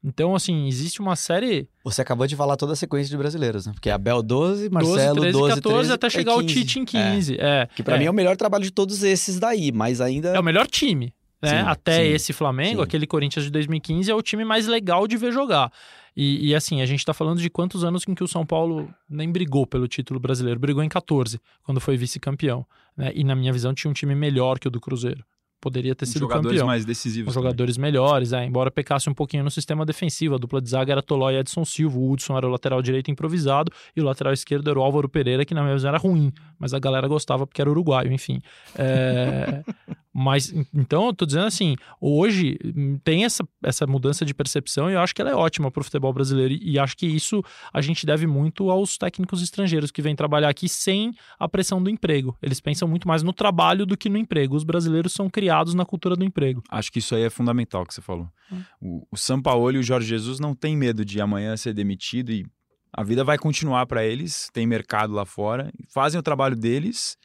[0.05, 3.73] Então, assim, existe uma série Você acabou de falar toda a sequência de brasileiros, né?
[3.73, 6.55] Porque Abel 12, 12, Marcelo 13, 12, 14, 13, até é chegar o 15.
[6.55, 7.11] Tite em É.
[7.15, 7.37] 15.
[7.41, 7.99] É, Que pra é.
[7.99, 10.29] mim é o melhor trabalho de todos esses daí, mas ainda.
[10.29, 11.13] É o melhor time.
[11.43, 11.51] Né?
[11.51, 12.85] Sim, Até sim, esse Flamengo, sim.
[12.85, 15.71] aquele Corinthians de 2015, é o time mais legal de ver jogar.
[16.17, 18.89] E, e, assim, a gente tá falando de quantos anos em que o São Paulo
[19.09, 20.59] nem brigou pelo título brasileiro.
[20.59, 22.65] Brigou em 14, quando foi vice-campeão.
[22.97, 23.13] Né?
[23.15, 25.23] E na minha visão tinha um time melhor que o do Cruzeiro.
[25.61, 26.67] Poderia ter sido jogadores campeão.
[26.67, 27.33] mais decisivos.
[27.33, 30.35] Jogadores melhores, é, embora pecasse um pouquinho no sistema defensivo.
[30.35, 31.99] A dupla de zaga era Toló e Edson Silva.
[31.99, 35.45] O Hudson era o lateral direito improvisado e o lateral esquerdo era o Álvaro Pereira,
[35.45, 38.41] que na minha visão era ruim, mas a galera gostava porque era uruguaio, enfim.
[38.77, 39.63] É,
[40.19, 44.91] mas en- então eu tô dizendo assim, hoje hum, tem essa, essa mudança de percepção
[44.91, 47.43] e eu acho que ela é ótima pro futebol brasileiro e, e acho que isso
[47.71, 51.91] a gente deve muito aos técnicos estrangeiros que vêm trabalhar aqui sem a pressão do
[51.91, 52.35] emprego.
[52.41, 54.57] Eles pensam muito mais no trabalho do que no emprego.
[54.57, 56.63] Os brasileiros são criados na cultura do emprego.
[56.71, 58.27] Acho que isso aí é fundamental que você falou.
[58.51, 58.63] Hum.
[58.81, 62.47] O, o Sampaoli e o Jorge Jesus não tem medo de amanhã ser demitido e
[62.91, 67.19] a vida vai continuar para eles, tem mercado lá fora, fazem o trabalho deles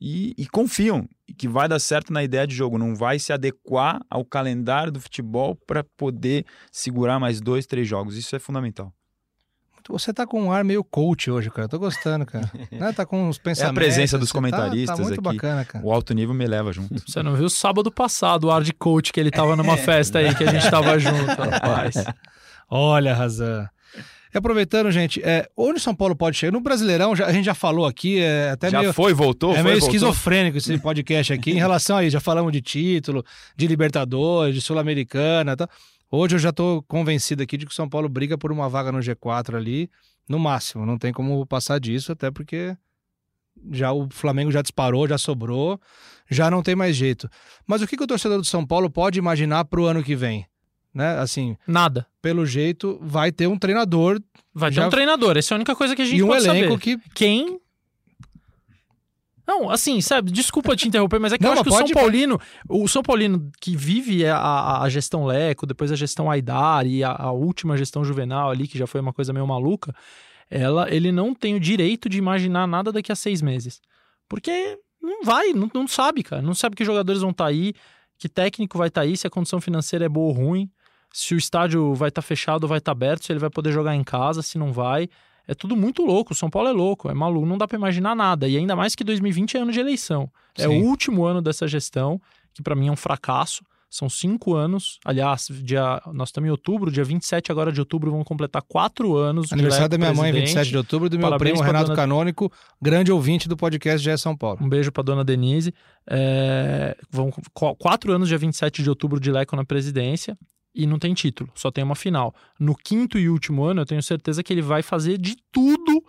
[0.00, 4.00] e, e confiam que vai dar certo na ideia de jogo, não vai se adequar
[4.10, 8.16] ao calendário do futebol para poder segurar mais dois, três jogos.
[8.16, 8.92] Isso é fundamental.
[9.88, 11.64] Você tá com um ar meio coach hoje, cara.
[11.64, 12.48] Eu tô gostando, cara.
[12.70, 12.92] Né?
[12.92, 13.74] Tá com uns É a pensamentos.
[13.74, 15.36] presença dos você tá- comentaristas tá, muito aqui.
[15.36, 15.84] bacana, cara.
[15.84, 17.00] O alto nível me leva junto.
[17.10, 20.32] Você não viu sábado passado o ar de coach que ele tava numa festa aí
[20.34, 21.94] que a gente tava junto, rapaz.
[22.70, 23.68] Olha, Razan.
[24.32, 26.52] E aproveitando, gente, é, onde o São Paulo pode chegar?
[26.52, 28.92] No Brasileirão, já- a gente já falou aqui, é até Já meio.
[28.92, 29.50] foi, voltou?
[29.52, 29.88] É foi, meio voltou?
[29.96, 32.12] esquizofrênico esse podcast aqui em relação a isso.
[32.12, 33.24] Já falamos de título,
[33.56, 35.56] de Libertadores, de Sul-Americana.
[35.56, 35.68] Tá?
[36.10, 38.92] Hoje eu já tô convencido aqui de que o São Paulo briga por uma vaga
[38.92, 39.90] no G4 ali,
[40.28, 40.86] no máximo.
[40.86, 42.76] Não tem como passar disso, até porque
[43.72, 45.78] já o Flamengo já disparou, já sobrou,
[46.30, 47.28] já não tem mais jeito.
[47.66, 50.46] Mas o que, que o torcedor do São Paulo pode imaginar pro ano que vem?
[50.92, 51.18] Né?
[51.18, 52.06] Assim, Nada.
[52.20, 54.20] pelo jeito, vai ter um treinador
[54.52, 56.26] Vai ter Já- um treinador, essa é a única coisa que a gente e um
[56.26, 56.80] pode elenco saber.
[56.80, 56.98] que.
[57.14, 57.60] Quem?
[59.46, 61.80] Não, assim, sabe, desculpa te interromper, mas é que Não, eu acho que o São
[61.82, 66.86] pode- Paulino, o São Paulino que vive a, a- gestão Leco, depois a gestão Aidar
[66.86, 69.94] e a, a última gestão Juvenal ali, que já foi uma coisa meio maluca,
[70.48, 73.80] ela, ele não tem o direito de imaginar nada daqui a seis meses.
[74.28, 76.42] Porque não vai, não, não sabe, cara.
[76.42, 77.72] Não sabe que jogadores vão estar aí,
[78.18, 80.70] que técnico vai estar aí, se a condição financeira é boa ou ruim,
[81.12, 83.94] se o estádio vai estar fechado ou vai estar aberto, se ele vai poder jogar
[83.94, 85.08] em casa, se não vai.
[85.48, 86.32] É tudo muito louco.
[86.32, 88.46] O São Paulo é louco, é maluco, não dá pra imaginar nada.
[88.48, 90.30] E ainda mais que 2020 é ano de eleição.
[90.56, 90.82] É o Sim.
[90.82, 92.20] último ano dessa gestão,
[92.54, 93.64] que pra mim é um fracasso.
[93.92, 95.00] São cinco anos.
[95.04, 99.52] Aliás, dia, nós estamos em outubro, dia 27 agora de outubro, vão completar quatro anos.
[99.52, 100.46] Aniversário da minha mãe, presidente.
[100.50, 104.16] 27 de outubro, do meu Parabéns primo Renato dona- Canônico, grande ouvinte do podcast GE
[104.16, 104.58] São Paulo.
[104.62, 105.74] Um beijo pra dona Denise.
[106.08, 110.38] É, vão qu- quatro anos, dia 27 de outubro, de Leco na presidência.
[110.74, 112.34] E não tem título, só tem uma final.
[112.58, 116.02] No quinto e último ano, eu tenho certeza que ele vai fazer de tudo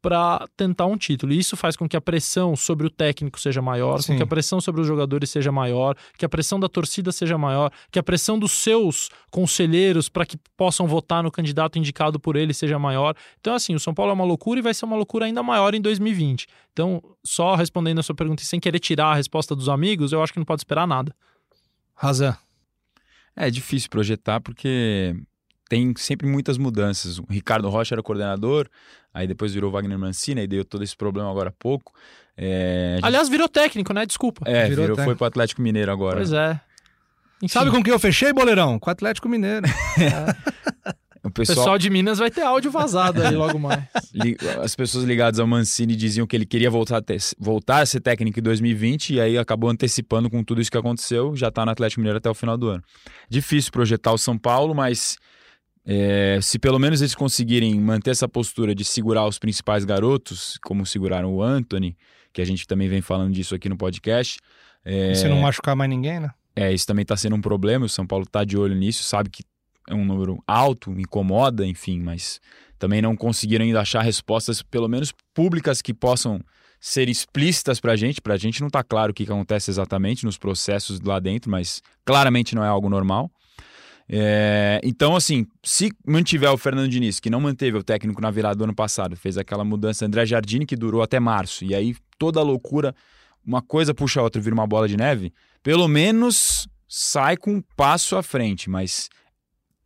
[0.00, 1.32] para tentar um título.
[1.32, 4.12] E isso faz com que a pressão sobre o técnico seja maior, Sim.
[4.12, 7.36] com que a pressão sobre os jogadores seja maior, que a pressão da torcida seja
[7.36, 12.36] maior, que a pressão dos seus conselheiros para que possam votar no candidato indicado por
[12.36, 13.14] ele seja maior.
[13.40, 15.74] Então, assim, o São Paulo é uma loucura e vai ser uma loucura ainda maior
[15.74, 16.46] em 2020.
[16.72, 20.22] Então, só respondendo a sua pergunta e sem querer tirar a resposta dos amigos, eu
[20.22, 21.14] acho que não pode esperar nada.
[21.94, 22.36] Razan.
[23.36, 25.14] É difícil projetar porque
[25.68, 27.18] tem sempre muitas mudanças.
[27.18, 28.68] O Ricardo Rocha era coordenador,
[29.14, 31.92] aí depois virou Wagner Mancini, aí deu todo esse problema agora há pouco.
[32.36, 34.04] É, gente- Aliás, virou técnico, né?
[34.06, 34.42] Desculpa.
[34.48, 36.16] é, virou virou, foi pro Atlético Mineiro agora.
[36.16, 36.60] Pois é.
[37.42, 38.78] Enfim, Sabe com quem eu fechei, Boleirão?
[38.78, 39.66] Com o Atlético Mineiro.
[39.66, 40.69] O
[41.22, 43.84] o pessoal, pessoal de Minas vai ter áudio vazado aí logo mais.
[44.62, 48.00] as pessoas ligadas ao Mancini diziam que ele queria voltar a, ter- voltar a ser
[48.00, 51.70] técnico em 2020 e aí acabou antecipando com tudo isso que aconteceu, já tá no
[51.70, 52.82] Atlético Mineiro até o final do ano.
[53.28, 55.16] Difícil projetar o São Paulo, mas
[55.86, 60.84] é, se pelo menos eles conseguirem manter essa postura de segurar os principais garotos, como
[60.86, 61.96] seguraram o Anthony,
[62.32, 64.38] que a gente também vem falando disso aqui no podcast.
[64.84, 66.30] É, E se não machucar mais ninguém, né?
[66.56, 67.86] é, isso também está sendo um problema.
[67.86, 69.42] O São Paulo está de olho nisso, sabe que
[69.90, 72.40] é um número alto, incomoda, enfim, mas
[72.78, 76.40] também não conseguiram ainda achar respostas, pelo menos públicas, que possam
[76.80, 78.22] ser explícitas para a gente.
[78.22, 81.50] Para a gente não está claro o que, que acontece exatamente nos processos lá dentro,
[81.50, 83.30] mas claramente não é algo normal.
[84.08, 88.56] É, então, assim, se mantiver o Fernando Diniz, que não manteve o técnico na virada
[88.56, 92.40] do ano passado, fez aquela mudança André Jardine que durou até março, e aí toda
[92.40, 92.92] a loucura,
[93.46, 97.62] uma coisa puxa a outra, vira uma bola de neve, pelo menos sai com um
[97.76, 99.08] passo à frente, mas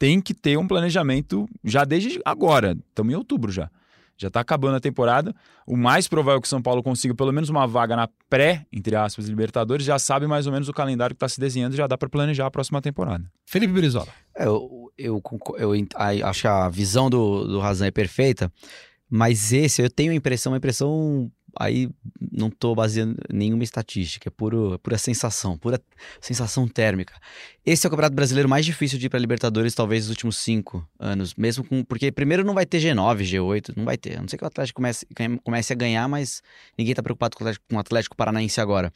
[0.04, 2.76] tem que ter um planejamento já desde agora.
[2.90, 3.70] Estamos em outubro já.
[4.18, 5.34] Já está acabando a temporada.
[5.66, 8.66] O mais provável é que o São Paulo consiga pelo menos uma vaga na pré,
[8.70, 11.78] entre aspas, Libertadores, já sabe mais ou menos o calendário que está se desenhando e
[11.78, 13.24] já dá para planejar a próxima temporada.
[13.46, 14.08] Felipe Brizola.
[14.36, 15.22] É, Eu, eu,
[15.56, 15.72] eu
[16.26, 18.52] acho que a visão do, do Razan é perfeita,
[19.08, 21.88] mas esse, eu tenho a impressão, uma impressão, aí
[22.32, 25.80] não tô baseando nenhuma estatística, é puro, pura sensação, pura
[26.20, 27.14] sensação térmica.
[27.64, 30.86] Esse é o campeonato brasileiro mais difícil de ir para Libertadores, talvez, nos últimos cinco
[30.98, 34.28] anos, mesmo com, porque primeiro não vai ter G9, G8, não vai ter, a não
[34.28, 35.06] ser que o Atlético comece,
[35.42, 36.42] comece a ganhar, mas
[36.76, 38.92] ninguém tá preocupado com o Atlético, com o Atlético Paranaense agora.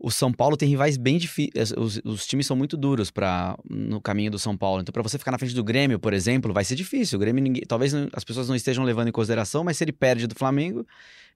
[0.00, 1.72] O São Paulo tem rivais bem difíceis.
[1.76, 4.80] Os, os times são muito duros para no caminho do São Paulo.
[4.80, 7.16] Então, para você ficar na frente do Grêmio, por exemplo, vai ser difícil.
[7.16, 9.92] O Grêmio, ninguém, talvez não- as pessoas não estejam levando em consideração, mas se ele
[9.92, 10.86] perde do Flamengo,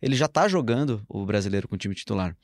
[0.01, 2.37] ele já tá jogando o brasileiro com o time titular.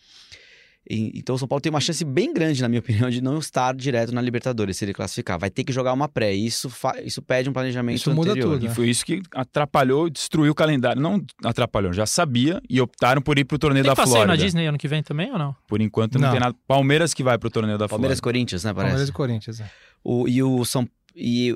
[0.90, 3.38] E- então, o São Paulo tem uma chance bem grande, na minha opinião, de não
[3.38, 5.38] estar direto na Libertadores se ele classificar.
[5.38, 6.35] Vai ter que jogar uma pré.
[6.35, 8.55] E isso, fa- isso pede um planejamento Isso muda anterior.
[8.55, 8.74] tudo, E né?
[8.74, 11.01] foi isso que atrapalhou, destruiu o calendário.
[11.03, 14.36] Não atrapalhou, já sabia e optaram por ir pro torneio Tem da passeio Flórida.
[14.36, 15.55] na Disney ano que vem também ou não?
[15.66, 16.30] Por enquanto não, Não.
[16.30, 16.57] tem nada.
[16.66, 18.39] Palmeiras que vai pro torneio da Palmeiras e Flórida.
[18.39, 18.72] Corinthians, né?
[18.72, 18.91] Parece.
[18.91, 19.61] Palmeiras e Corinthians.
[19.61, 19.70] é.
[20.03, 21.51] O, e o São e,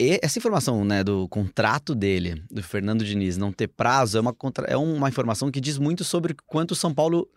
[0.00, 4.32] e essa informação, né, do contrato dele, do Fernando Diniz, não ter prazo, é uma,
[4.32, 7.28] contra- é uma informação que diz muito sobre quanto o São Paulo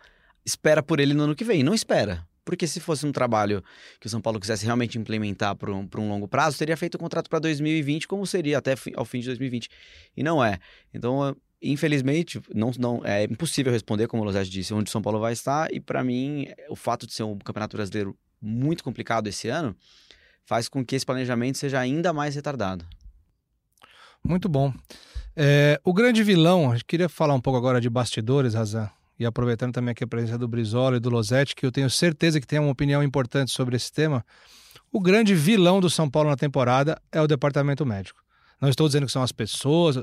[0.46, 1.64] espera por ele no ano que vem.
[1.64, 2.26] Não espera.
[2.44, 3.64] Porque se fosse um trabalho
[4.00, 7.00] que o São Paulo quisesse realmente implementar para um, um longo prazo, teria feito o
[7.00, 9.70] contrato para 2020, como seria até ao fim de 2020.
[10.18, 10.58] E não é.
[10.94, 15.02] Então, eh, infelizmente, não, não, é impossível responder, como o Lozete disse, onde o São
[15.02, 15.72] Paulo vai estar.
[15.72, 19.76] E para mim, o fato de ser um campeonato brasileiro muito complicado esse ano
[20.44, 22.86] faz com que esse planejamento seja ainda mais retardado.
[24.24, 24.74] Muito bom.
[25.36, 28.90] É, o grande vilão, queria falar um pouco agora de bastidores, Razan,
[29.22, 32.42] e aproveitando também aqui a presença do Brizola e do Losetti, que eu tenho certeza
[32.42, 34.26] que tem uma opinião importante sobre esse tema.
[34.92, 38.20] O grande vilão do São Paulo na temporada é o departamento médico.
[38.60, 39.96] Não estou dizendo que são as pessoas,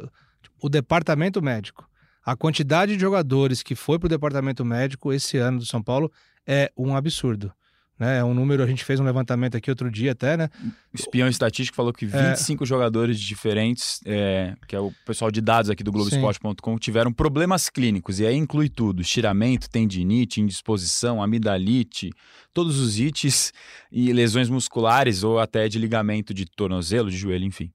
[0.62, 1.84] o departamento médico.
[2.24, 6.12] A quantidade de jogadores que foi para o departamento médico esse ano do São Paulo
[6.46, 7.52] é um absurdo.
[7.98, 8.18] Né?
[8.18, 10.48] É um número, a gente fez um levantamento aqui outro dia até, né?
[10.92, 15.68] O espião estatístico falou que 25 jogadores diferentes, é, que é o pessoal de dados
[15.68, 18.20] aqui do Globoesporte.com, tiveram problemas clínicos.
[18.20, 22.10] E aí inclui tudo: estiramento, tendinite, indisposição, amidalite,
[22.54, 23.52] todos os ites
[23.90, 27.72] e lesões musculares ou até de ligamento de tornozelo, de joelho, enfim.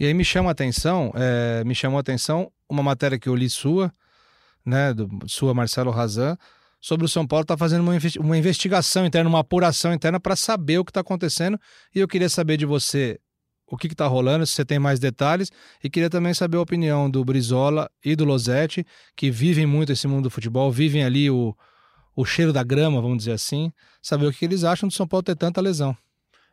[0.00, 3.34] E aí me chama a atenção, é, me chamou a atenção uma matéria que eu
[3.34, 3.92] li sua,
[4.64, 6.36] né, do, sua Marcelo Razan,
[6.80, 10.20] sobre o São Paulo estar tá fazendo uma, investi uma investigação interna, uma apuração interna
[10.20, 11.58] para saber o que está acontecendo.
[11.94, 13.18] E eu queria saber de você
[13.70, 15.50] o que está rolando, se você tem mais detalhes,
[15.84, 20.08] e queria também saber a opinião do Brizola e do Losetti, que vivem muito esse
[20.08, 21.54] mundo do futebol, vivem ali o,
[22.16, 23.70] o cheiro da grama, vamos dizer assim,
[24.00, 25.94] saber o que eles acham do São Paulo ter tanta lesão.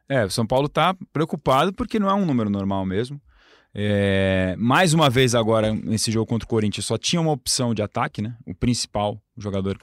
[0.08, 3.20] É, o São Paulo está preocupado porque não é um número normal mesmo.
[3.74, 7.82] É, mais uma vez agora, nesse jogo contra o Corinthians, só tinha uma opção de
[7.82, 8.36] ataque, né?
[8.46, 9.78] O principal, jogador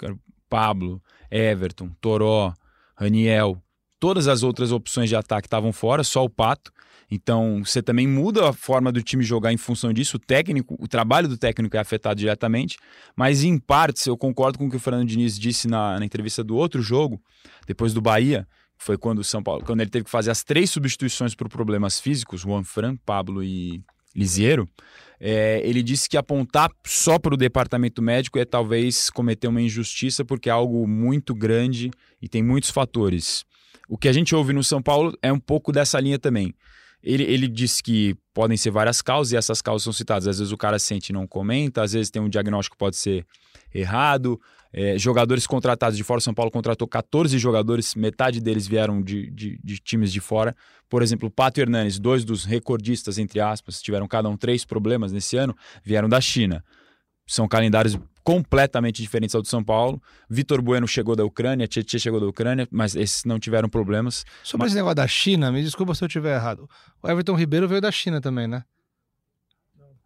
[0.52, 2.52] Pablo, Everton, Toró,
[2.94, 3.56] Raniel.
[3.98, 6.70] Todas as outras opções de ataque estavam fora, só o Pato.
[7.10, 10.18] Então, você também muda a forma do time jogar em função disso.
[10.18, 12.76] O técnico, o trabalho do técnico é afetado diretamente.
[13.16, 16.44] Mas, em partes, eu concordo com o que o Fernando Diniz disse na, na entrevista
[16.44, 17.18] do outro jogo,
[17.66, 18.46] depois do Bahia,
[18.76, 21.98] foi quando o São Paulo, quando ele teve que fazer as três substituições por problemas
[21.98, 23.82] físicos, Juan Fran, Pablo e
[24.14, 24.68] Lisiero,
[25.24, 30.24] é, ele disse que apontar só para o departamento médico é talvez cometer uma injustiça,
[30.24, 33.44] porque é algo muito grande e tem muitos fatores.
[33.88, 36.52] O que a gente ouve no São Paulo é um pouco dessa linha também.
[37.00, 40.26] Ele, ele disse que podem ser várias causas e essas causas são citadas.
[40.26, 42.96] Às vezes o cara sente e não comenta, às vezes tem um diagnóstico que pode
[42.96, 43.24] ser
[43.72, 44.40] errado.
[44.72, 49.60] É, jogadores contratados de fora, São Paulo contratou 14 jogadores, metade deles vieram de, de,
[49.62, 50.56] de, times de fora.
[50.88, 55.12] Por exemplo, Pato e Hernanes, dois dos recordistas, entre aspas, tiveram cada um três problemas
[55.12, 55.54] nesse ano,
[55.84, 56.64] vieram da China.
[57.26, 60.00] São calendários completamente diferentes ao do São Paulo.
[60.28, 64.24] Vitor Bueno chegou da Ucrânia, Tietchan chegou da Ucrânia, mas esses não tiveram problemas.
[64.42, 64.72] Sobre mas...
[64.72, 66.68] esse negócio da China, me desculpa se eu estiver errado.
[67.02, 68.64] O Everton Ribeiro veio da China também, né?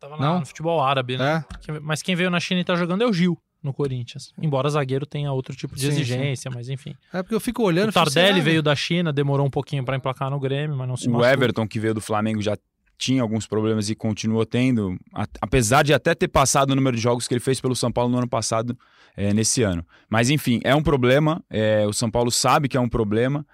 [0.00, 0.40] Tava não?
[0.40, 1.44] no futebol árabe, né?
[1.68, 1.80] É?
[1.80, 4.32] Mas quem veio na China e tá jogando é o Gil no Corinthians.
[4.40, 6.56] Embora zagueiro tenha outro tipo de sim, exigência, sim.
[6.56, 6.94] mas enfim.
[7.12, 7.90] É porque eu fico olhando.
[7.90, 11.08] O Tardelli veio da China, demorou um pouquinho para emplacar no Grêmio, mas não se
[11.08, 11.32] O machucou.
[11.32, 12.56] Everton, que veio do Flamengo, já
[12.98, 14.96] tinha alguns problemas e continuou tendo,
[15.40, 18.10] apesar de até ter passado o número de jogos que ele fez pelo São Paulo
[18.10, 18.76] no ano passado,
[19.16, 19.84] é, nesse ano.
[20.08, 21.42] Mas enfim, é um problema.
[21.50, 23.46] É, o São Paulo sabe que é um problema,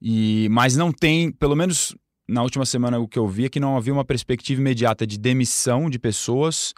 [0.00, 1.96] e mas não tem, pelo menos
[2.28, 5.18] na última semana o que eu vi é que não havia uma perspectiva imediata de
[5.18, 6.72] demissão de pessoas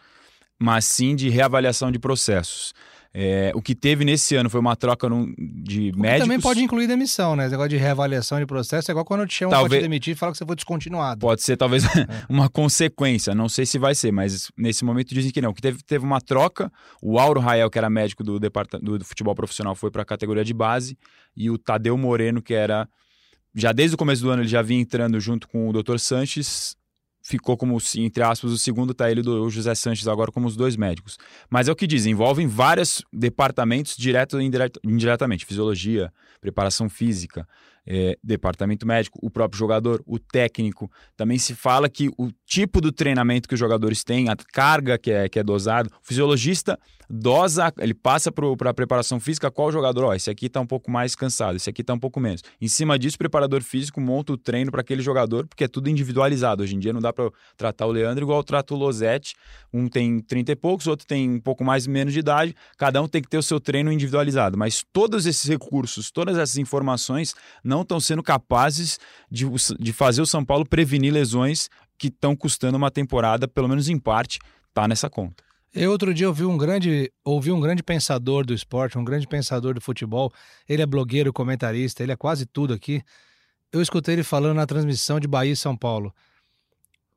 [0.59, 2.73] mas sim de reavaliação de processos.
[3.17, 6.25] É, o que teve nesse ano foi uma troca num, de o médicos.
[6.25, 7.45] Também pode incluir demissão, né?
[7.45, 10.15] Esse negócio de reavaliação de processo é igual quando te chamam talvez, pra te demitir
[10.15, 11.21] e falam que você foi descontinuado.
[11.21, 12.09] Pode ser talvez é.
[12.29, 15.55] uma consequência, não sei se vai ser, mas nesse momento dizem que não.
[15.55, 19.35] Que teve, teve uma troca, o Auro Rael, que era médico do, do, do futebol
[19.37, 20.99] profissional, foi para a categoria de base,
[21.37, 22.89] e o Tadeu Moreno, que era.
[23.55, 25.99] Já desde o começo do ano ele já vinha entrando junto com o Dr.
[25.99, 26.75] Sanches,
[27.25, 30.77] ficou como, entre aspas, o segundo tá ele do José Sanches agora como os dois
[30.77, 31.19] médicos.
[31.49, 34.51] Mas é o que diz, envolvem vários departamentos direto e
[34.85, 37.49] indiretamente, fisiologia, preparação física,
[37.87, 40.91] é, departamento médico, o próprio jogador, o técnico.
[41.17, 45.11] Também se fala que o tipo do treinamento que os jogadores têm, a carga que
[45.11, 46.79] é, que é dosado, o fisiologista
[47.09, 50.91] dosa, ele passa para a preparação física qual jogador, ó, esse aqui está um pouco
[50.91, 52.43] mais cansado, esse aqui está um pouco menos.
[52.61, 55.89] Em cima disso, o preparador físico monta o treino para aquele jogador, porque é tudo
[55.89, 56.63] individualizado.
[56.63, 59.35] Hoje em dia não dá para tratar o Leandro igual trata o Losetti.
[59.73, 62.55] Um tem 30 e poucos, outro tem um pouco mais menos de idade.
[62.79, 64.57] Cada um tem que ter o seu treino individualizado.
[64.57, 68.99] Mas todos esses recursos, todas essas informações não estão sendo capazes
[69.31, 69.47] de,
[69.79, 71.69] de fazer o São Paulo prevenir lesões
[71.99, 74.39] que estão custando uma temporada, pelo menos em parte,
[74.73, 75.43] tá nessa conta.
[75.73, 79.75] Eu outro dia ouvi um grande, ouvi um grande pensador do esporte, um grande pensador
[79.75, 80.33] do futebol.
[80.69, 83.03] Ele é blogueiro, comentarista, ele é quase tudo aqui.
[83.73, 86.15] Eu escutei ele falando na transmissão de Bahia e São Paulo.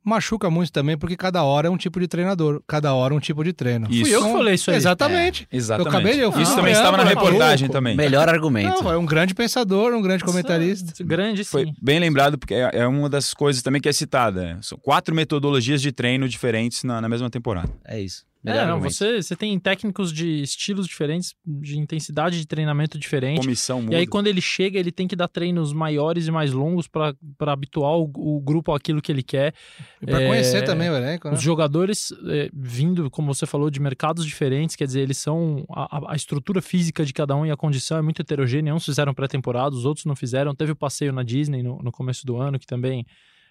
[0.07, 3.43] Machuca muito também, porque cada hora é um tipo de treinador, cada hora um tipo
[3.43, 3.87] de treino.
[3.89, 4.05] Isso.
[4.05, 4.77] Fui eu que falei isso aí.
[4.77, 5.47] Exatamente.
[5.51, 5.85] Exatamente.
[5.85, 7.95] Eu acabei de- eu Isso também estava na reportagem também.
[7.95, 8.83] Melhor argumento.
[8.83, 11.03] Não, é um grande pensador, um grande comentarista.
[11.03, 11.51] Grande, sim.
[11.51, 14.57] Foi bem lembrado, porque é, é uma das coisas também que é citada.
[14.61, 17.69] São quatro metodologias de treino diferentes na, na mesma temporada.
[17.85, 18.25] É isso.
[18.47, 23.41] Melhor É, não, você, você tem técnicos de estilos diferentes, de intensidade de treinamento diferente.
[23.41, 23.93] Comissão muda.
[23.93, 27.13] E aí, quando ele chega, ele tem que dar treinos maiores e mais longos para
[27.41, 29.53] habituar o, o grupo àquilo que ele quer.
[30.01, 31.33] E pra É, conhecer também o elenco, né?
[31.35, 35.65] Os jogadores é, vindo, como você falou, de mercados diferentes, quer dizer, eles são.
[35.69, 38.73] A, a- a estrutura física de cada um e a condição é muito heterogênea.
[38.73, 40.55] Uns fizeram pré-temporada, os outros não fizeram.
[40.55, 43.05] Teve o passeio na Disney no, no começo do ano, que também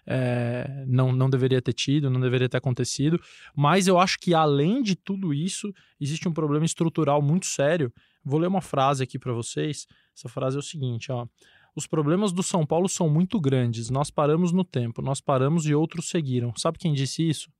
[0.07, 3.19] é, não, não deveria ter tido, não deveria ter acontecido.
[3.55, 7.91] Mas eu acho que, além de tudo isso, existe um problema estrutural muito sério.
[8.23, 9.85] Vou ler uma frase aqui para vocês.
[10.15, 11.27] Essa frase é o seguinte, ó.
[11.75, 13.89] Os problemas do São Paulo são muito grandes.
[13.89, 16.51] Nós paramos no tempo, nós paramos e outros seguiram.
[16.55, 17.51] Sabe quem disse isso?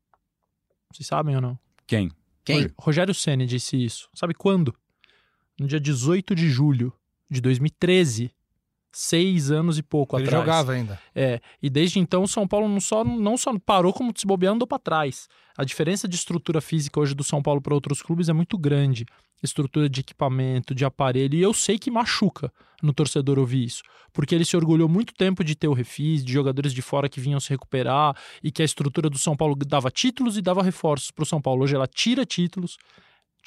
[0.91, 1.59] Vocês sabem ou não?
[1.85, 2.09] Quem?
[2.43, 2.63] Quem?
[2.63, 4.09] Ro- Rogério Ceni disse isso.
[4.15, 4.73] Sabe quando?
[5.59, 6.91] No dia 18 de julho
[7.29, 8.31] de 2013.
[8.91, 10.43] Seis anos e pouco Ele atrás.
[10.43, 10.99] jogava ainda.
[11.13, 14.53] É, e desde então o São Paulo não só, não só parou, como se bobear
[14.53, 15.27] andou para trás.
[15.57, 19.05] A diferença de estrutura física hoje do São Paulo para outros clubes é muito grande.
[19.43, 23.83] Estrutura de equipamento, de aparelho, e eu sei que machuca no torcedor ouvir isso.
[24.11, 27.19] Porque ele se orgulhou muito tempo de ter o refis, de jogadores de fora que
[27.19, 31.11] vinham se recuperar, e que a estrutura do São Paulo dava títulos e dava reforços
[31.11, 31.63] para o São Paulo.
[31.63, 32.77] Hoje ela tira títulos.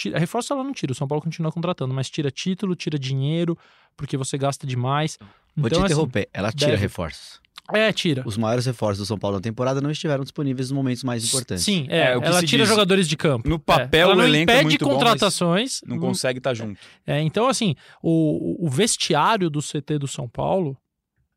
[0.01, 3.57] Tira, reforço ela não tira, o São Paulo continua contratando, mas tira título, tira dinheiro,
[3.97, 5.19] porque você gasta demais.
[5.55, 6.29] Vou Então, te assim, interromper.
[6.33, 7.39] Ela tira deve- reforços.
[7.73, 8.23] É, tira.
[8.27, 11.63] Os maiores reforços do São Paulo na temporada não estiveram disponíveis nos momentos mais importantes.
[11.65, 12.69] Sim, É, é, o que ela se tira diz.
[12.71, 13.47] jogadores de campo.
[13.49, 15.81] No É, papel, ela o não elenco é muito bom, mas contratações.
[15.87, 16.81] Não consegue estar junto.
[17.07, 20.77] É, então, assim, o, o vestiário do CT do São Paulo,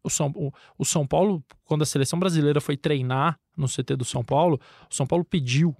[0.03, 4.05] o São, o, o São Paulo, quando a seleção brasileira foi treinar no CT do
[4.05, 4.59] São Paulo,
[4.89, 5.75] o São Paulo pediu.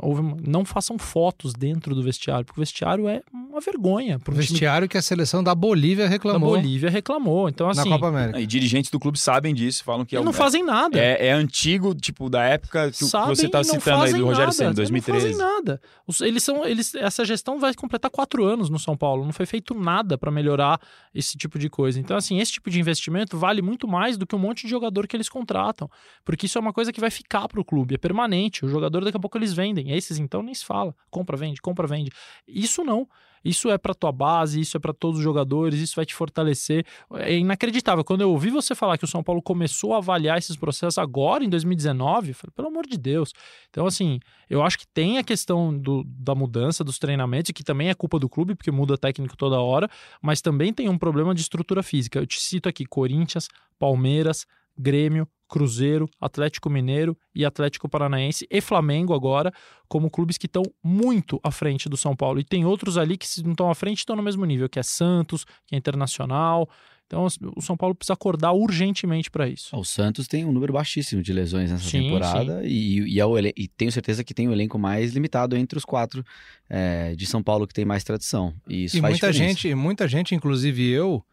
[0.00, 4.16] Houve, uma- não façam fotos dentro do vestiário, porque o vestiário é uma vergonha.
[4.16, 7.48] O Pro time vestiário que a seleção da Bolívia da reclamou Bolívia reclamou.
[7.48, 8.40] Então, na assim, Copa América.
[8.40, 10.98] E dirigentes do clube sabem disso, falam que é, eles não um- fazem nada.
[10.98, 14.18] é, é antigo, tipo, da época que sabem você tá e não citando aí do
[14.24, 15.26] Rogério nada, Ceni, Não 2013.
[15.32, 15.80] fazem nada.
[16.06, 19.24] Os- eles são, eles, essa gestão vai completar quatro anos no São Paulo.
[19.24, 20.80] Não foi feito nada para melhorar
[21.14, 21.98] esse tipo de coisa.
[21.98, 25.06] Então, assim, esse tipo de investimento vale muito mais do que um monte de jogador
[25.08, 25.90] que eles contratam.
[26.24, 28.64] Porque isso é uma coisa que vai ficar para o clube, é permanente.
[28.64, 29.87] O jogador daqui a pouco eles vendem.
[29.90, 30.94] Esses, então, nem se fala.
[31.10, 32.10] Compra, vende, compra, vende.
[32.46, 33.08] Isso não.
[33.44, 36.84] Isso é para tua base, isso é para todos os jogadores, isso vai te fortalecer.
[37.14, 38.04] É inacreditável.
[38.04, 41.44] Quando eu ouvi você falar que o São Paulo começou a avaliar esses processos agora,
[41.44, 43.32] em 2019, eu falei, pelo amor de Deus.
[43.70, 44.18] Então, assim,
[44.50, 48.18] eu acho que tem a questão do- da mudança dos treinamentos, que também é culpa
[48.18, 49.88] do clube, porque muda técnico toda hora,
[50.20, 52.18] mas também tem um problema de estrutura física.
[52.18, 59.14] Eu te cito aqui: Corinthians, Palmeiras, Grêmio, Cruzeiro, Atlético Mineiro e Atlético Paranaense e Flamengo
[59.14, 59.52] agora,
[59.88, 62.38] como clubes que estão muito à frente do São Paulo.
[62.38, 64.78] E tem outros ali que, se não estão à frente, estão no mesmo nível, que
[64.78, 66.68] é Santos, que é Internacional.
[67.06, 67.26] Então,
[67.56, 69.74] o São Paulo precisa acordar urgentemente para isso.
[69.74, 73.38] O Santos tem um número baixíssimo de lesões nessa Sim, temporada E, e, é o
[73.38, 76.22] e tenho certeza que tem o elenco mais limitado entre os quatro
[76.68, 78.52] é, de São Paulo que tem mais tradição.
[78.68, 79.54] E isso E faz muita diferença.
[79.54, 81.24] gente, muita gente, inclusive eu,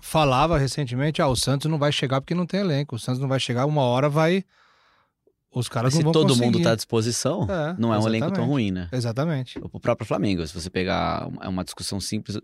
[0.00, 2.96] falava recentemente, ah, o Santos não vai chegar porque não tem elenco.
[2.96, 4.44] O Santos não vai chegar, uma hora vai...
[5.52, 6.44] Os caras Mas se não vão todo conseguir.
[6.46, 8.48] mundo está à disposição, É, não é um elenco tão exatamente.
[8.50, 8.88] ruim, né?
[8.92, 9.58] Exatamente.
[9.72, 12.36] O próprio Flamengo, se você pegar uma- é uma discussão simples.
[12.36, 12.42] O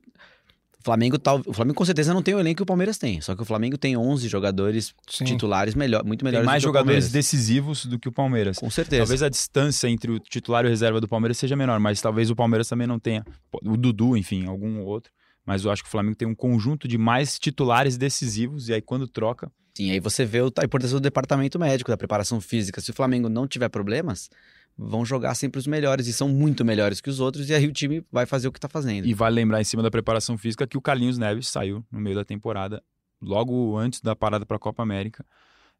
[0.83, 3.21] Flamengo, tal, o Flamengo com certeza não tem o elenco que o Palmeiras tem.
[3.21, 5.25] Só que o Flamengo tem 11 jogadores Sim.
[5.25, 7.13] titulares melhor, muito Tem melhores mais do que o jogadores Palmeiras.
[7.13, 8.59] decisivos do que o Palmeiras.
[8.59, 9.03] Com certeza.
[9.03, 12.29] Talvez a distância entre o titular e o reserva do Palmeiras seja menor, mas talvez
[12.29, 13.25] o Palmeiras também não tenha.
[13.53, 15.13] O Dudu, enfim, algum outro.
[15.47, 18.83] Mas eu acho que o Flamengo tem um conjunto de mais titulares decisivos, e aí
[18.83, 19.51] quando troca.
[19.77, 22.81] Sim, aí você vê o- a importância do departamento médico, da preparação física.
[22.81, 24.29] Se o Flamengo não tiver problemas,
[24.77, 27.73] vão jogar sempre os melhores e são muito melhores que os outros, e aí o
[27.73, 29.07] time vai fazer o que tá fazendo.
[29.07, 32.17] E vale lembrar em cima da preparação física que o Carlinhos Neves saiu no meio
[32.17, 32.83] da temporada,
[33.23, 35.25] logo antes da parada para a Copa América.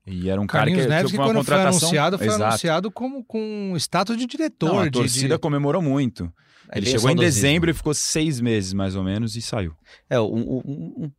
[0.07, 1.79] E era um Carlinhos cara que Neves, que foi uma quando foi contratação.
[1.89, 2.45] anunciado, foi Exato.
[2.45, 4.69] anunciado como com status de diretor.
[4.73, 5.41] Não, a de- torcida de...
[5.41, 6.33] comemorou muito.
[6.71, 9.73] É Ele chegou em dezembro e ficou seis meses, mais ou menos, e saiu.
[10.11, 11.13] É, um- um- um-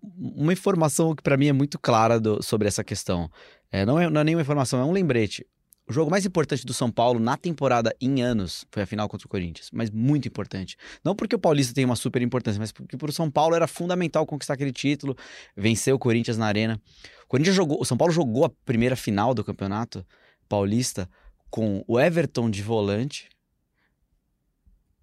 [0.44, 3.30] uma informação que pra mim é muito clara do- sobre essa questão.
[3.72, 5.46] É, não, é, não é nenhuma informação, é um lembrete.
[5.90, 9.26] O jogo mais importante do São Paulo na temporada em anos foi a final contra
[9.26, 10.76] o Corinthians, mas muito importante.
[11.02, 14.26] Não porque o Paulista tem uma super importância, mas porque pro São Paulo era fundamental
[14.26, 15.16] conquistar aquele título,
[15.56, 16.82] vencer o Corinthians na arena.
[17.24, 20.06] O Corinthians jogou, o São Paulo jogou a primeira final do Campeonato
[20.50, 21.10] Paulista
[21.50, 23.30] com o Everton de volante,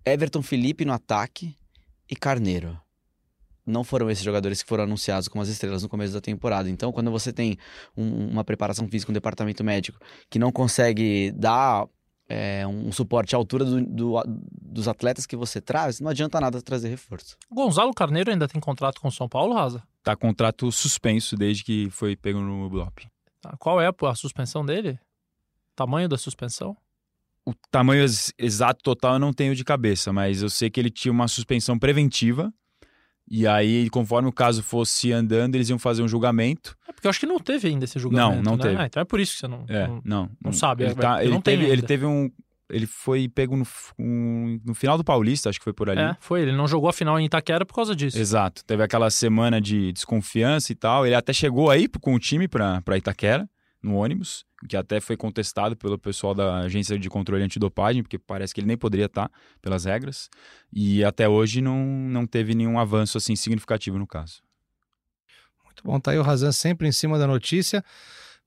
[0.04, 1.56] Everton Felipe no ataque
[2.10, 2.78] e Carneiro.
[3.66, 6.68] Não foram esses jogadores que foram anunciados como as estrelas no começo da temporada.
[6.68, 7.56] Então, quando você tem
[7.96, 9.98] um- uma preparação física, um departamento médico
[10.30, 11.86] que não consegue dar
[12.26, 16.62] é, um suporte à altura do- do- dos atletas que você traz, não adianta nada
[16.62, 17.36] trazer reforço.
[17.52, 19.82] Gonzalo Carneiro ainda tem contrato com o São Paulo, Raza?
[20.02, 23.02] Tá contrato suspenso desde que foi pego no bloco.
[23.42, 24.98] Tá, Qual é a, a suspensão dele?
[25.76, 26.74] Tamanho da suspensão?
[27.46, 30.90] O tamanho ex- exato total eu não tenho de cabeça, mas eu sei que ele
[30.90, 32.50] tinha uma suspensão preventiva.
[33.28, 36.76] E aí, conforme o caso fosse andando, eles iam fazer um julgamento.
[36.88, 38.42] É porque eu acho que não teve ainda esse julgamento.
[38.42, 38.62] não né?
[38.62, 38.76] teve.
[38.76, 39.64] Ah, então é por isso que você não.
[39.68, 40.30] É, não- não.
[40.44, 42.30] não sabe, Ele, é, tá- ele não teve, ele teve um.
[42.70, 43.66] Ele foi pego no,
[43.98, 46.00] um- no final do Paulista, acho que foi por ali.
[46.00, 46.42] É, foi.
[46.42, 48.18] Ele não jogou a final em Itaquera por causa disso.
[48.18, 48.64] Exato.
[48.64, 51.06] Teve aquela semana de desconfiança e tal.
[51.06, 53.48] Ele até chegou aí com o time pra Itaquera,
[53.82, 58.54] no ônibus, que até foi contestado pelo pessoal da Agência de Controle Antidopagem, porque parece
[58.54, 60.28] que ele nem poderia estar pelas regras.
[60.72, 64.42] E até hoje não, não teve nenhum avanço assim significativo no caso.
[65.64, 67.84] Muito bom, tá aí o Razan sempre em cima da notícia.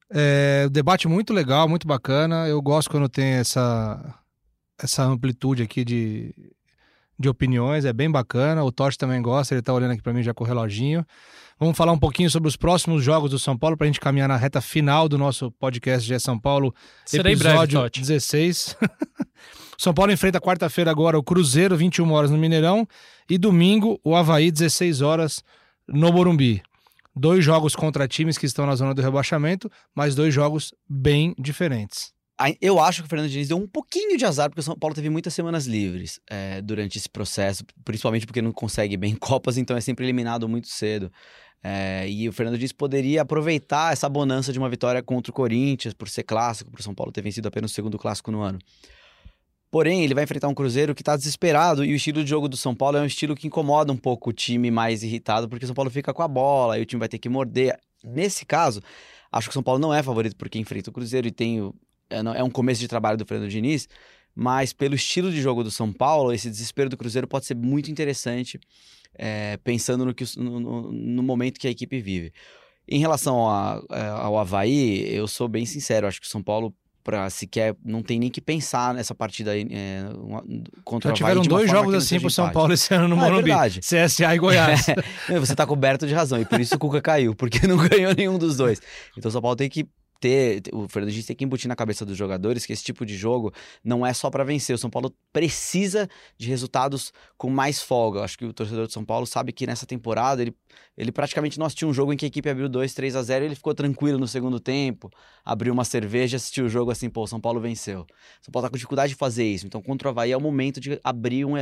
[0.09, 2.47] É, debate muito legal, muito bacana.
[2.47, 4.15] Eu gosto quando tem essa,
[4.77, 6.33] essa amplitude aqui de,
[7.19, 8.63] de opiniões, é bem bacana.
[8.63, 11.05] O Totti também gosta, ele tá olhando aqui para mim já com o reloginho.
[11.59, 14.27] Vamos falar um pouquinho sobre os próximos jogos do São Paulo para a gente caminhar
[14.27, 18.01] na reta final do nosso podcast de São Paulo, Serei breve, episódio Totti.
[18.01, 18.77] 16.
[19.77, 22.87] São Paulo enfrenta quarta-feira agora o Cruzeiro, 21 horas no Mineirão,
[23.29, 25.43] e domingo o Havaí, 16 horas
[25.87, 26.61] no Morumbi.
[27.15, 32.13] Dois jogos contra times que estão na zona do rebaixamento, mas dois jogos bem diferentes.
[32.61, 34.93] Eu acho que o Fernando Diniz deu um pouquinho de azar, porque o São Paulo
[34.93, 39.75] teve muitas semanas livres é, durante esse processo, principalmente porque não consegue bem Copas, então
[39.75, 41.11] é sempre eliminado muito cedo.
[41.63, 45.93] É, e o Fernando Diniz poderia aproveitar essa bonança de uma vitória contra o Corinthians,
[45.93, 48.59] por ser clássico, por São Paulo ter vencido apenas o segundo clássico no ano.
[49.69, 52.55] Porém, ele vai enfrentar um Cruzeiro que está desesperado e o estilo de jogo do
[52.55, 55.67] São Paulo é um estilo que incomoda um pouco o time mais irritado, porque o
[55.67, 57.77] São Paulo fica com a bola e o time vai ter que morder.
[58.03, 58.81] Nesse caso,
[59.31, 61.75] acho que o São Paulo não é favorito porque enfrenta o Cruzeiro e tem o,
[62.09, 63.87] é, é um começo de trabalho do Fernando Diniz,
[64.35, 67.89] mas pelo estilo de jogo do São Paulo, esse desespero do Cruzeiro pode ser muito
[67.89, 68.59] interessante,
[69.17, 70.59] é, pensando no, que, no,
[70.91, 72.31] no- momento que a equipe vive.
[72.87, 76.73] Em relação a- é, ao Havaí, eu sou bem sincero, acho que o São Paulo,
[77.03, 80.03] para sequer, não tem nem que pensar nessa partida aí, é,
[80.83, 81.41] contra Já o Havaí.
[81.41, 82.53] tiveram dois jogos assim pro São empate.
[82.53, 83.43] Paulo esse ano no Ah, é Morumbi.
[83.49, 83.79] verdade.
[83.79, 84.85] CSA e Goiás.
[85.29, 88.13] Não, Você tá coberto de razão, e por isso o Cuca caiu, porque não ganhou
[88.13, 88.79] nenhum dos dois.
[89.17, 89.87] Então o São Paulo tem que
[90.19, 93.15] ter, o Fernando Diniz tem que embutir na cabeça dos jogadores que esse tipo de
[93.15, 93.53] jogo
[93.83, 94.75] não é só para vencer.
[94.75, 98.19] O São Paulo precisa de resultados com mais folga.
[98.19, 100.55] Eu acho que o torcedor de São Paulo sabe que nessa temporada ele,
[100.97, 103.45] ele praticamente não assistiu um jogo em que a equipe abriu 2, 3 a 0
[103.45, 105.09] e ele ficou tranquilo no segundo tempo,
[105.43, 108.01] abriu uma cerveja, assistiu o jogo assim, pô, o São Paulo venceu.
[108.01, 109.65] O São Paulo tá com dificuldade de fazer isso.
[109.65, 111.53] Então contra o Havaí é o momento de abrir um,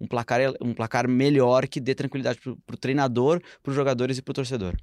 [0.00, 4.34] um, placar, um placar melhor que dê tranquilidade pro, pro treinador, pros jogadores e pro
[4.34, 4.76] torcedor.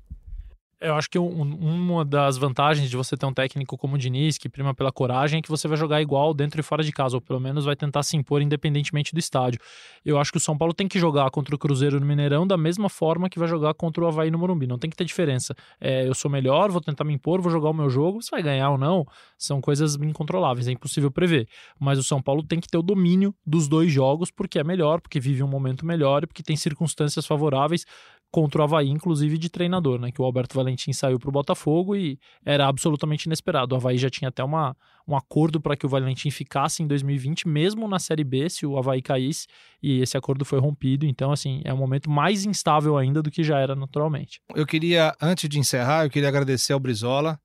[0.81, 4.37] Eu acho que um- uma das vantagens de você ter um técnico como o Diniz,
[4.37, 7.17] que prima pela coragem, é que você vai jogar igual dentro e fora de casa,
[7.17, 9.59] ou pelo menos vai tentar se impor independentemente do estádio.
[10.05, 12.55] Eu acho que o São Paulo tem que jogar contra o Cruzeiro no Mineirão da
[12.55, 14.67] mesma forma que vai jogar contra o Havaí no Morumbi.
[14.67, 15.53] Não tem que ter diferença.
[15.81, 18.21] É, eu sou melhor, vou tentar me impor, vou jogar o meu jogo.
[18.21, 19.05] Se vai ganhar ou não,
[19.37, 21.45] são coisas incontroláveis, é impossível prever.
[21.77, 25.01] Mas o São Paulo tem que ter o domínio dos dois jogos, porque é melhor,
[25.01, 27.85] porque vive um momento melhor e porque tem circunstâncias favoráveis
[28.31, 30.11] contra o Havaí, inclusive de treinador, né?
[30.11, 33.73] Que o Alberto Valentim saiu para o Botafogo e era absolutamente inesperado.
[33.73, 34.75] O Havaí já tinha até uma,
[35.07, 38.77] um acordo para que o Valentim ficasse em 2020, mesmo na Série B, se o
[38.77, 39.47] Havaí caísse,
[39.81, 41.05] e esse acordo foi rompido.
[41.05, 44.41] Então, assim, é um momento mais instável ainda do que já era naturalmente.
[44.55, 47.39] Eu queria, antes de encerrar, eu queria agradecer ao Brizola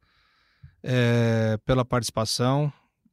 [0.83, 2.71] é, pela participação.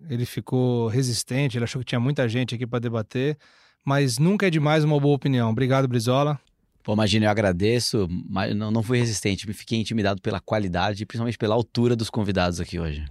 [0.10, 3.38] Ele ficou resistente, ele achou que tinha muita gente aqui para debater,
[3.86, 5.50] mas nunca é demais uma boa opinião.
[5.50, 6.40] Obrigado, Brizola.
[6.84, 11.06] Pô, imagina, eu agradeço, mas não, não fui resistente, me fiquei intimidado pela qualidade e
[11.06, 13.06] principalmente pela altura dos convidados aqui hoje.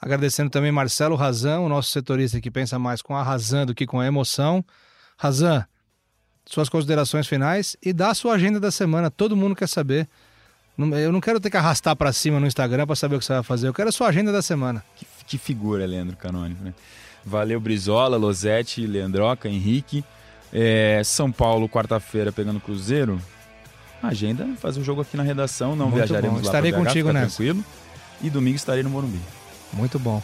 [0.00, 3.86] Agradecendo também Marcelo Razan, o nosso setorista que pensa mais com a razão do que
[3.86, 4.64] com a emoção.
[5.16, 5.64] Razan,
[6.46, 9.10] suas considerações finais e dá a sua agenda da semana.
[9.10, 10.08] Todo mundo quer saber.
[10.78, 13.34] Eu não quero ter que arrastar para cima no Instagram para saber o que você
[13.34, 13.68] vai fazer.
[13.68, 14.82] Eu quero a sua agenda da semana.
[14.96, 16.72] Que, que figura, Leandro Canônico, né?
[17.24, 20.02] Valeu, Brizola, Losetti, Leandroca, Henrique.
[20.52, 23.20] É, São Paulo, quarta-feira, pegando Cruzeiro.
[24.02, 26.46] Agenda, fazer o jogo aqui na redação, não Muito viajaremos bom.
[26.46, 27.26] lá Estarei pra BH, contigo nessa.
[27.36, 27.64] tranquilo.
[28.22, 29.20] E domingo estarei no Morumbi.
[29.72, 30.22] Muito bom.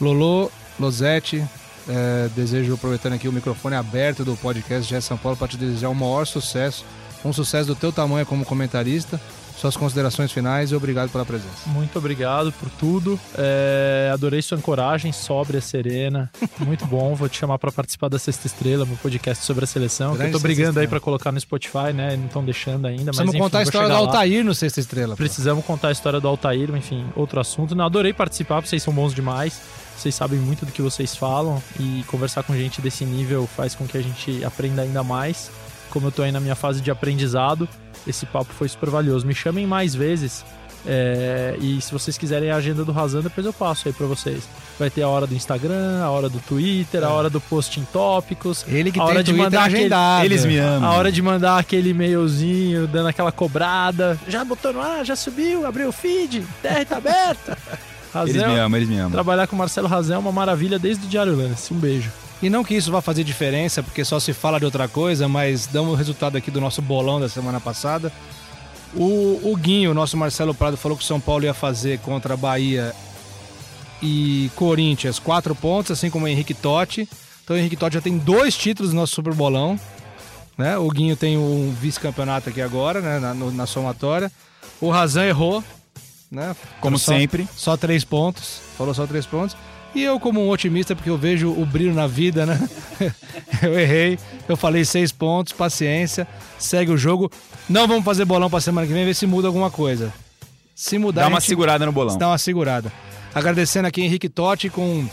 [0.00, 0.50] Lolo,
[0.80, 1.44] Losetti,
[1.88, 5.88] é, desejo, aproveitando aqui o microfone aberto do podcast GE São Paulo, para te desejar
[5.90, 6.84] o maior sucesso
[7.24, 9.20] um sucesso do teu tamanho como comentarista.
[9.56, 11.68] Suas considerações finais e obrigado pela presença.
[11.68, 13.18] Muito obrigado por tudo.
[13.36, 16.30] É, adorei sua ancoragem, sóbria, serena.
[16.58, 17.14] Muito bom.
[17.14, 20.14] Vou te chamar para participar da Sexta Estrela, meu podcast sobre a seleção.
[20.14, 22.16] Grande eu tô brigando aí para colocar no Spotify, né?
[22.16, 23.04] Não estão deixando ainda.
[23.04, 24.06] Precisamos mas, enfim, contar a história do chegar lá.
[24.06, 25.10] Altair no Sexta Estrela.
[25.10, 25.16] pô.
[25.16, 27.74] Precisamos contar a história do Altair, enfim, outro assunto.
[27.74, 29.60] Não, adorei participar, vocês são bons demais.
[29.96, 33.86] Vocês sabem muito do que vocês falam e conversar com gente desse nível faz com
[33.86, 35.50] que a gente aprenda ainda mais.
[35.92, 37.68] Como eu tô aí na minha fase de aprendizado,
[38.06, 39.26] esse papo foi super valioso.
[39.26, 40.42] Me chamem mais vezes.
[40.86, 44.42] é, e se vocês quiserem a agenda do Razan, depois eu passo aí pra vocês.
[44.78, 47.84] Vai ter a hora do Instagram, a hora do Twitter, a hora do post em
[47.84, 48.64] tópicos.
[48.66, 49.94] Ele que a tem hora de mandar aquele-.
[50.24, 50.90] Eles me amam.
[50.90, 54.18] a hora de mandar aquele e-mailzinho, dando aquela cobrada.
[54.26, 57.56] Já botou no ar, já subiu, abriu o feed, terra tá aberta.
[58.26, 59.10] Eles me amam, eles me amam.
[59.10, 61.72] trabalhar com o Marcelo Razel é uma maravilha desde o Diário Lance.
[61.72, 62.10] Um beijo.
[62.42, 65.66] E não que isso vá fazer diferença, porque só se fala de outra coisa, mas
[65.66, 68.12] damos o resultado aqui do nosso bolão da semana passada.
[68.94, 72.36] O, o Guinho, o nosso Marcelo Prado, falou que o São Paulo ia fazer contra
[72.36, 72.92] Bahia
[74.02, 77.08] e Corinthians quatro pontos, assim como o Henrique Totti.
[77.44, 79.78] Então o Henrique Totti já tem dois títulos no nosso Super Bolão.
[80.58, 80.76] Né?
[80.76, 83.18] O Guinho tem um vice-campeonato aqui agora, né?
[83.18, 84.30] na, no- na somatória.
[84.80, 85.62] O Razan errou,
[86.30, 86.54] né?
[86.80, 87.48] Como Só- sempre.
[87.56, 88.60] Só três pontos.
[88.76, 89.56] Falou só três pontos.
[89.94, 92.58] E eu, como um otimista, porque eu vejo o brilho na vida, né?
[93.62, 94.18] eu errei.
[94.48, 96.26] Eu falei seis pontos, paciência.
[96.58, 97.30] Segue o jogo.
[97.68, 100.12] Não vamos fazer bolão pra semana que vem, ver se muda alguma coisa.
[100.74, 102.16] Se mudar, Dá uma gente segurada no bolão.
[102.16, 102.90] dá uma segurada.
[103.34, 105.06] Agradecendo aqui Henrique Totti com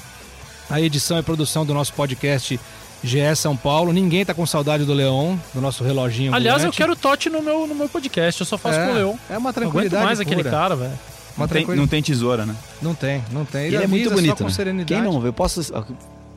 [0.70, 2.60] a edição e produção do nosso podcast
[3.04, 3.92] GE São Paulo.
[3.94, 6.34] Ninguém tá com saudade do Leon, do nosso reloginho.
[6.34, 6.78] Aliás, eu ambulante.
[6.78, 8.40] quero o Totti no meu, no meu podcast.
[8.42, 9.20] Eu só faço É, com o Leão.
[9.30, 10.50] É uma Não aguento tranquilidade mais aquele pura.
[10.52, 10.94] cara, velho.
[11.40, 12.56] Uma Não tem, não tem tesoura, né?
[12.82, 13.66] Não tem, não tem.
[13.68, 14.50] Ele é muito bonito, com né?
[14.50, 14.94] serenidade.
[14.94, 15.62] Quem não vê, eu posso.
[15.74, 15.84] ó,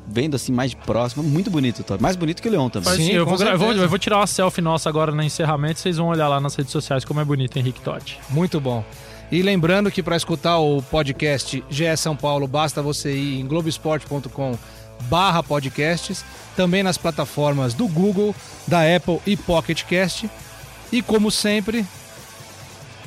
[0.04, 2.02] Vendo assim mais de próximo, muito bonito Totti.
[2.02, 2.92] Mais bonito que o Leão também.
[2.96, 5.78] Sim, assim, eu, vou, eu vou- eu vou tirar uma selfie nossa agora no encerramento.
[5.78, 8.18] Vocês vão olhar lá nas redes sociais como é bonito Henrique Totti.
[8.28, 8.84] Muito bom.
[9.30, 14.58] E lembrando que para escutar o podcast GE São Paulo, basta você ir em globesport.com
[15.08, 16.24] barra podcasts,
[16.56, 18.34] também nas plataformas do Google,
[18.66, 20.28] da Apple e Pocket Cast.
[20.90, 21.86] E como sempre,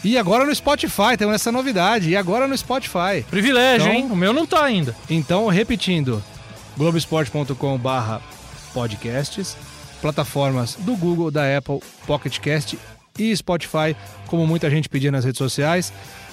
[0.05, 3.23] e agora no Spotify, temos essa novidade, e agora no Spotify.
[3.29, 4.07] Privilégio, Então- hein?
[4.11, 4.95] O meu não tá ainda.
[5.09, 6.23] Então, repetindo,
[6.77, 8.21] globesport.com barra
[8.73, 9.57] podcasts,
[10.01, 12.77] plataformas do Google, da Apple, Pocket Cast
[13.17, 13.95] e Spotify,
[14.27, 15.91] como muita gente pedia nas redes sociais.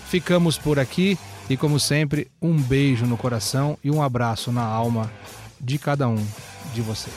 [0.09, 1.17] Ficamos por aqui
[1.49, 5.11] e, como sempre, um beijo no coração e um abraço na alma
[5.61, 6.23] de cada um
[6.75, 7.15] de vocês.